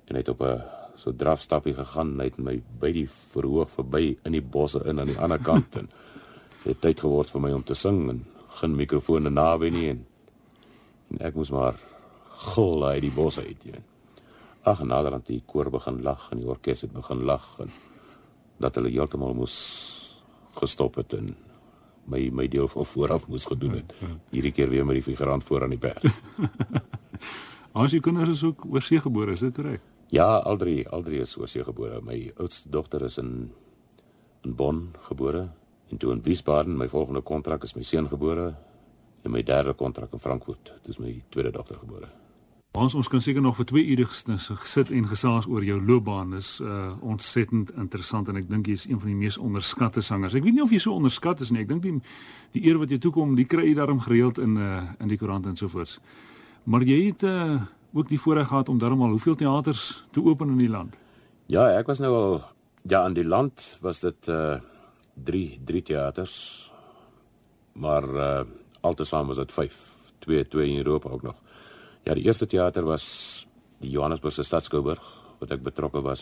En 0.08 0.16
hy 0.16 0.22
het 0.24 0.32
op 0.32 0.40
'n 0.40 0.62
so 0.96 1.12
drafstappie 1.12 1.74
gegaan 1.74 2.16
net 2.16 2.38
my 2.38 2.60
by 2.80 2.92
die 2.92 3.08
verhoog 3.34 3.70
verby 3.70 4.16
in 4.24 4.32
die 4.32 4.42
bosse 4.42 4.80
in 4.88 5.00
aan 5.00 5.12
die 5.12 5.18
ander 5.18 5.38
kant 5.50 5.76
en 5.76 5.88
het 6.64 6.80
tyd 6.80 7.00
geword 7.00 7.30
vir 7.30 7.40
my 7.40 7.52
om 7.52 7.62
te 7.62 7.74
sing 7.74 8.08
en 8.10 8.24
geen 8.60 8.76
mikrofone 8.76 9.30
naby 9.30 9.70
nie 9.70 9.88
en, 9.90 10.06
en 11.10 11.20
ek 11.28 11.34
moes 11.34 11.50
maar 11.50 11.76
gil 12.36 12.86
uit 12.86 13.02
die 13.02 13.14
bosse 13.14 13.40
uit 13.40 13.64
jy 13.64 13.82
ag 14.66 14.82
naderhand 14.82 15.26
die 15.30 15.42
koor 15.46 15.70
begin 15.70 16.02
lag 16.02 16.30
en 16.34 16.42
die 16.42 16.48
orkes 16.50 16.82
het 16.82 16.92
begin 16.92 17.22
lag 17.28 17.44
en 17.62 17.70
dat 18.58 18.74
hulle 18.78 18.90
heeltemal 18.90 19.34
moes 19.36 19.56
gestop 20.56 20.96
het 21.00 21.14
en 21.14 21.34
my 22.10 22.28
my 22.32 22.46
deel 22.48 22.68
van 22.70 22.86
vooraf 22.86 23.28
moes 23.28 23.44
gedoen 23.44 23.80
het. 23.80 23.92
Hierdie 24.30 24.52
keer 24.52 24.70
weer 24.70 24.86
met 24.86 24.98
die 24.98 25.02
figurant 25.02 25.44
voor 25.44 25.66
aan 25.66 25.74
die 25.74 25.80
berg. 25.80 26.04
As 27.76 27.92
jy 27.92 28.00
kinders 28.00 28.38
is 28.38 28.44
ook 28.46 28.64
oorsee 28.70 29.00
gebore, 29.04 29.34
is 29.36 29.44
dit 29.44 29.58
reg? 29.58 29.82
Ja, 30.14 30.38
al 30.38 30.56
drie, 30.56 30.86
al 30.88 31.02
drie 31.02 31.20
is 31.20 31.34
oorsee 31.36 31.64
gebore. 31.66 32.00
My 32.00 32.32
oudste 32.38 32.70
dogter 32.70 33.04
is 33.04 33.18
in 33.18 33.50
in 34.46 34.54
Bonn 34.54 34.92
gebore 35.08 35.48
en 35.90 35.98
toe 35.98 36.12
in 36.14 36.22
Wiesbaden. 36.22 36.76
My 36.78 36.88
volgende 36.88 37.20
kontrak 37.20 37.66
is 37.66 37.74
my 37.74 37.82
seun 37.82 38.08
gebore 38.08 38.54
en 39.22 39.30
my 39.30 39.42
derde 39.42 39.74
kontrak 39.74 40.12
in 40.12 40.22
Frankfurt. 40.22 40.72
Dis 40.86 41.02
my 41.02 41.10
tweede 41.28 41.50
dogter 41.50 41.82
gebore. 41.82 42.08
Ons 42.76 42.92
ons 42.92 43.08
kan 43.08 43.22
seker 43.24 43.40
nog 43.40 43.54
vir 43.56 43.64
2 43.70 43.82
ure 43.94 44.04
gesit 44.04 44.90
en 44.92 45.06
gesels 45.08 45.46
oor 45.48 45.64
jou 45.64 45.78
loopbaan. 45.80 46.34
Dis 46.36 46.58
uh 46.60 46.92
ontsettend 47.00 47.70
interessant 47.80 48.28
en 48.28 48.36
ek 48.36 48.50
dink 48.50 48.66
jy 48.68 48.74
is 48.76 48.84
een 48.84 48.98
van 49.00 49.08
die 49.08 49.16
mees 49.16 49.38
onderskatte 49.40 50.02
sangers. 50.04 50.34
Ek 50.36 50.44
weet 50.44 50.58
nie 50.58 50.64
of 50.64 50.74
jy 50.74 50.80
so 50.84 50.92
onderskat 50.92 51.40
is 51.40 51.52
nie. 51.54 51.62
Ek 51.64 51.70
dink 51.70 51.86
die 51.86 51.94
die 52.52 52.66
eer 52.68 52.76
wat 52.76 52.92
jy 52.92 52.98
toekom, 53.00 53.32
die 53.38 53.46
kry 53.48 53.70
jy 53.70 53.78
daarom 53.78 54.02
gereeld 54.04 54.36
in 54.44 54.58
uh 54.60 54.82
in 55.00 55.08
die 55.08 55.16
koerant 55.16 55.48
en 55.48 55.56
so 55.56 55.72
voort. 55.72 55.96
Maar 56.68 56.84
jy 56.84 56.98
het 57.06 57.24
uh 57.24 57.62
ook 57.96 58.12
die 58.12 58.20
voorreg 58.20 58.50
gehad 58.52 58.68
om 58.68 58.78
daarom 58.78 59.06
al 59.06 59.16
hoeveel 59.16 59.38
teaters 59.40 60.04
te 60.12 60.20
open 60.20 60.52
in 60.52 60.60
die 60.60 60.68
land? 60.68 60.92
Ja, 61.48 61.70
ek 61.78 61.88
was 61.88 62.02
nou 62.04 62.12
al 62.12 62.44
ja 62.84 63.06
in 63.06 63.16
die 63.16 63.24
land 63.24 63.78
was 63.80 64.04
dit 64.04 64.28
uh 64.28 64.60
3 65.24 65.64
3 65.64 65.82
teaters. 65.82 66.36
Maar 67.72 68.04
uh 68.04 68.44
altesaam 68.84 69.32
was 69.32 69.40
dit 69.40 69.52
5. 69.52 69.80
2 70.28 70.48
2 70.48 70.68
in 70.68 70.84
Europa 70.84 71.08
ook 71.08 71.22
nog. 71.22 71.45
Ja, 72.06 72.14
die 72.14 72.22
eerste 72.22 72.46
teater 72.46 72.84
was 72.86 73.04
die 73.82 73.88
Johannesburgse 73.90 74.44
Stadskouburg 74.46 75.02
wat 75.40 75.50
ek 75.50 75.64
betrokke 75.66 75.98
was 76.06 76.20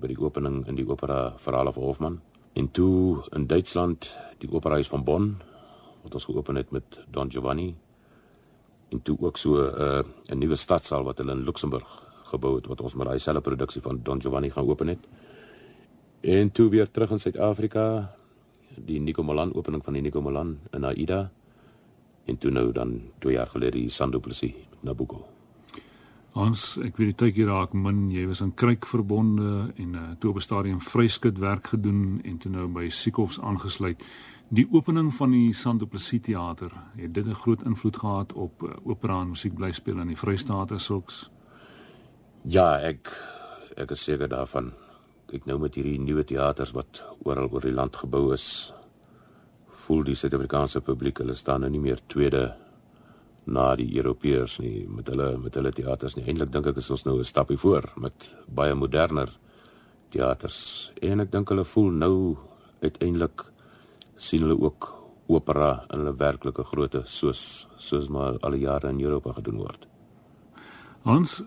by 0.00 0.08
die 0.08 0.16
opening 0.16 0.62
in 0.70 0.78
die 0.78 0.86
opera 0.88 1.34
Verhale 1.36 1.74
van 1.76 1.84
Hofman. 1.84 2.14
En 2.56 2.70
toe 2.72 3.20
in 3.36 3.44
Duitsland 3.50 4.08
die 4.40 4.48
operahuis 4.48 4.88
van 4.88 5.04
Bonn 5.04 5.26
wat 6.00 6.16
ons 6.16 6.24
geopen 6.24 6.56
het 6.56 6.72
met 6.72 7.02
Don 7.12 7.28
Giovanni. 7.28 7.74
En 8.88 9.02
toe 9.04 9.18
ook 9.20 9.36
so 9.36 9.60
'n 9.60 9.68
uh, 9.76 10.32
'n 10.32 10.38
nuwe 10.38 10.56
stadsaal 10.56 11.04
wat 11.04 11.18
hulle 11.18 11.32
in 11.36 11.44
Luxemburg 11.44 11.88
gebou 12.32 12.54
het 12.56 12.66
wat 12.66 12.80
ons 12.80 12.94
met 12.94 13.06
daai 13.06 13.18
selfe 13.18 13.40
produksie 13.40 13.82
van 13.82 14.00
Don 14.02 14.20
Giovanni 14.20 14.50
gaan 14.50 14.66
open 14.66 14.88
het. 14.88 15.04
En 16.20 16.52
toe 16.52 16.70
weer 16.70 16.90
terug 16.90 17.10
in 17.10 17.20
Suid-Afrika 17.20 18.16
die 18.74 19.00
Nico 19.00 19.22
Molan 19.22 19.54
opening 19.54 19.84
van 19.84 19.92
die 19.92 20.02
Nico 20.02 20.20
Molan 20.20 20.58
in 20.72 20.84
Aida 20.84 21.30
en 22.24 22.38
toe 22.38 22.50
nou 22.50 22.72
dan 22.72 23.12
2 23.18 23.34
jaar 23.34 23.48
gelede 23.48 23.76
die 23.76 23.90
Sandu 23.90 24.20
Plessis 24.20 24.67
Nabucco. 24.80 25.26
Ons 26.38 26.76
ek 26.84 26.98
weet 27.00 27.14
die 27.14 27.18
tydjie 27.24 27.46
raak 27.48 27.72
min 27.74 28.10
jy 28.12 28.26
was 28.28 28.42
aan 28.44 28.52
Kruik 28.54 28.86
verbonde 28.86 29.72
en 29.80 29.94
uh, 29.94 30.02
toe 30.20 30.30
op 30.30 30.36
'n 30.36 30.44
stadium 30.44 30.80
vryskut 30.80 31.38
werk 31.38 31.66
gedoen 31.66 32.20
en 32.24 32.38
toe 32.38 32.50
nou 32.50 32.68
by 32.68 32.88
Siekhoffs 32.88 33.40
aangesluit. 33.40 34.02
Die 34.48 34.68
opening 34.70 35.14
van 35.14 35.30
die 35.30 35.52
Sandu 35.52 35.86
Plessis 35.86 36.22
teater 36.22 36.70
het 36.96 37.14
dit 37.14 37.26
'n 37.26 37.34
groot 37.34 37.62
invloed 37.62 37.96
gehad 37.96 38.32
op 38.32 38.62
uh, 38.62 38.70
opera 38.84 39.20
en 39.20 39.28
musiek 39.28 39.54
bly 39.54 39.72
speel 39.72 39.98
in 39.98 40.06
die 40.06 40.16
Vrystaat 40.16 40.72
sulks. 40.80 41.30
Ja, 42.44 42.78
ek 42.78 43.10
ek 43.76 43.90
is 43.90 44.02
seker 44.02 44.28
daarvan. 44.28 44.72
Ek 45.32 45.44
nou 45.46 45.58
met 45.58 45.74
hierdie 45.74 46.00
nuwe 46.00 46.24
teaters 46.24 46.70
wat 46.70 47.04
oral 47.22 47.48
oor 47.50 47.60
die 47.60 47.72
land 47.72 47.96
gebou 47.96 48.32
is, 48.32 48.72
voel 49.66 50.02
die 50.04 50.14
Suid-Afrikaanse 50.14 50.80
publiek 50.80 51.18
hulle 51.18 51.34
staan 51.34 51.60
nou 51.60 51.70
nie 51.70 51.80
meer 51.80 52.00
tweede 52.06 52.56
na 53.48 53.72
die 53.78 53.88
Europeërs 53.96 54.58
nie 54.62 54.86
met 54.88 55.08
hulle 55.12 55.32
met 55.40 55.56
hulle 55.56 55.72
teaters 55.72 56.16
nie. 56.16 56.26
Eintlik 56.28 56.52
dink 56.52 56.68
ek 56.70 56.80
is 56.82 56.90
ons 56.90 57.04
nou 57.06 57.18
'n 57.18 57.24
stapie 57.24 57.56
voor 57.56 57.90
met 57.96 58.34
baie 58.46 58.74
moderner 58.74 59.30
teaters. 60.10 60.92
En 61.02 61.20
ek 61.20 61.32
dink 61.32 61.48
hulle 61.48 61.64
voel 61.64 61.90
nou 61.90 62.36
uiteindelik 62.82 63.44
sien 64.16 64.42
hulle 64.42 64.60
ook 64.60 64.94
opera 65.26 65.84
in 65.92 65.98
hulle 65.98 66.16
werklike 66.16 66.64
grootte 66.64 67.02
soos 67.04 67.68
soos 67.76 68.08
maar 68.08 68.38
al 68.40 68.56
die 68.56 68.64
jare 68.64 68.88
in 68.88 69.00
Europa 69.00 69.32
gedoen 69.32 69.56
word. 69.56 69.86
Ons 71.04 71.42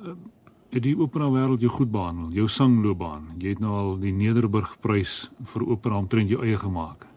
het 0.71 0.84
die 0.84 0.95
opera 0.97 1.28
wêreld 1.30 1.62
jou 1.62 1.71
goed 1.71 1.91
behandel, 1.91 2.30
jou 2.32 2.47
sangloopbaan. 2.47 3.36
Jy 3.39 3.56
het 3.56 3.60
nou 3.60 3.73
al 3.75 3.97
die 3.99 4.13
Nederburg 4.15 4.78
prys 4.82 5.32
vir 5.54 5.65
opera 5.67 5.97
omtrent 5.97 6.30
jou 6.30 6.39
eie 6.45 6.58
gemaak. 6.58 7.08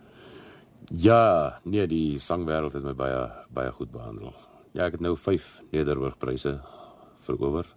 Ja, 0.91 1.61
nee, 1.65 1.87
die 1.87 2.19
sangwêreld 2.21 2.75
het 2.75 2.85
my 2.85 2.93
baie 2.99 3.31
baie 3.55 3.71
goed 3.73 3.93
behandel. 3.93 4.35
Ja, 4.75 4.89
ek 4.89 4.97
het 4.97 5.05
nou 5.07 5.15
5 5.15 5.61
Nederburgpryse 5.71 6.57
verower. 7.23 7.69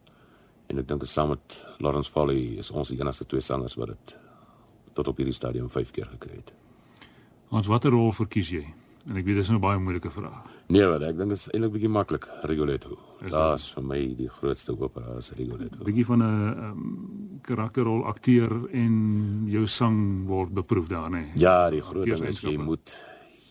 En 0.67 0.81
ek 0.81 0.87
dink 0.89 1.03
saam 1.05 1.29
met 1.35 1.59
Lawrence 1.77 2.09
Folly 2.11 2.57
is 2.57 2.71
ons 2.73 2.89
die 2.89 2.97
enigste 2.97 3.27
twee 3.29 3.43
sangers 3.45 3.77
wat 3.77 3.93
dit 3.93 4.15
tot 4.97 5.11
op 5.11 5.21
hierdie 5.21 5.35
stadium 5.35 5.69
5 5.69 5.91
keer 5.93 6.09
gekry 6.15 6.39
het. 6.39 6.49
Ons 7.53 7.69
watter 7.69 7.93
rol 7.93 8.09
verkies 8.17 8.49
jy? 8.49 8.63
En 9.05 9.21
ek 9.21 9.29
weet 9.29 9.37
dis 9.43 9.53
nou 9.53 9.59
baie 9.61 9.77
moeilike 9.79 10.09
vraag. 10.11 10.49
Nee, 10.73 10.89
wat 10.89 11.05
ek 11.05 11.21
dink 11.21 11.37
is 11.37 11.45
eintlik 11.53 11.77
bietjie 11.77 11.93
maklik, 11.93 12.25
Rigoletto. 12.49 12.97
Is 13.21 13.69
vir 13.77 13.85
my 13.93 14.01
die 14.17 14.27
grootste 14.39 14.73
opera 14.73 15.19
is 15.21 15.29
Rigoletto. 15.37 15.85
Bietjie 15.85 16.07
van 16.09 16.25
'n 16.25 16.65
um, 16.65 17.39
karakterrol 17.45 18.07
akteur 18.09 18.51
en 18.73 19.45
jou 19.47 19.67
sang 19.67 20.25
word 20.25 20.49
beproef 20.49 20.89
daar, 20.89 21.11
nê? 21.13 21.27
Ja, 21.35 21.69
die 21.69 21.81
groot 21.81 22.09
ding 22.09 22.25
is 22.25 22.41
jy 22.41 22.57
moet 22.57 22.97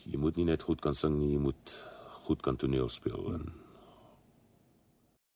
jy 0.04 0.18
moet 0.18 0.37
nie 0.37 0.44
net 0.44 0.62
goed 0.62 0.80
kan 0.80 0.94
sing 0.94 1.18
nie, 1.18 1.32
jy 1.32 1.38
moet 1.38 1.78
goed 2.26 2.42
kan 2.42 2.56
toneel 2.56 2.88
speel 2.88 3.32
en 3.32 3.52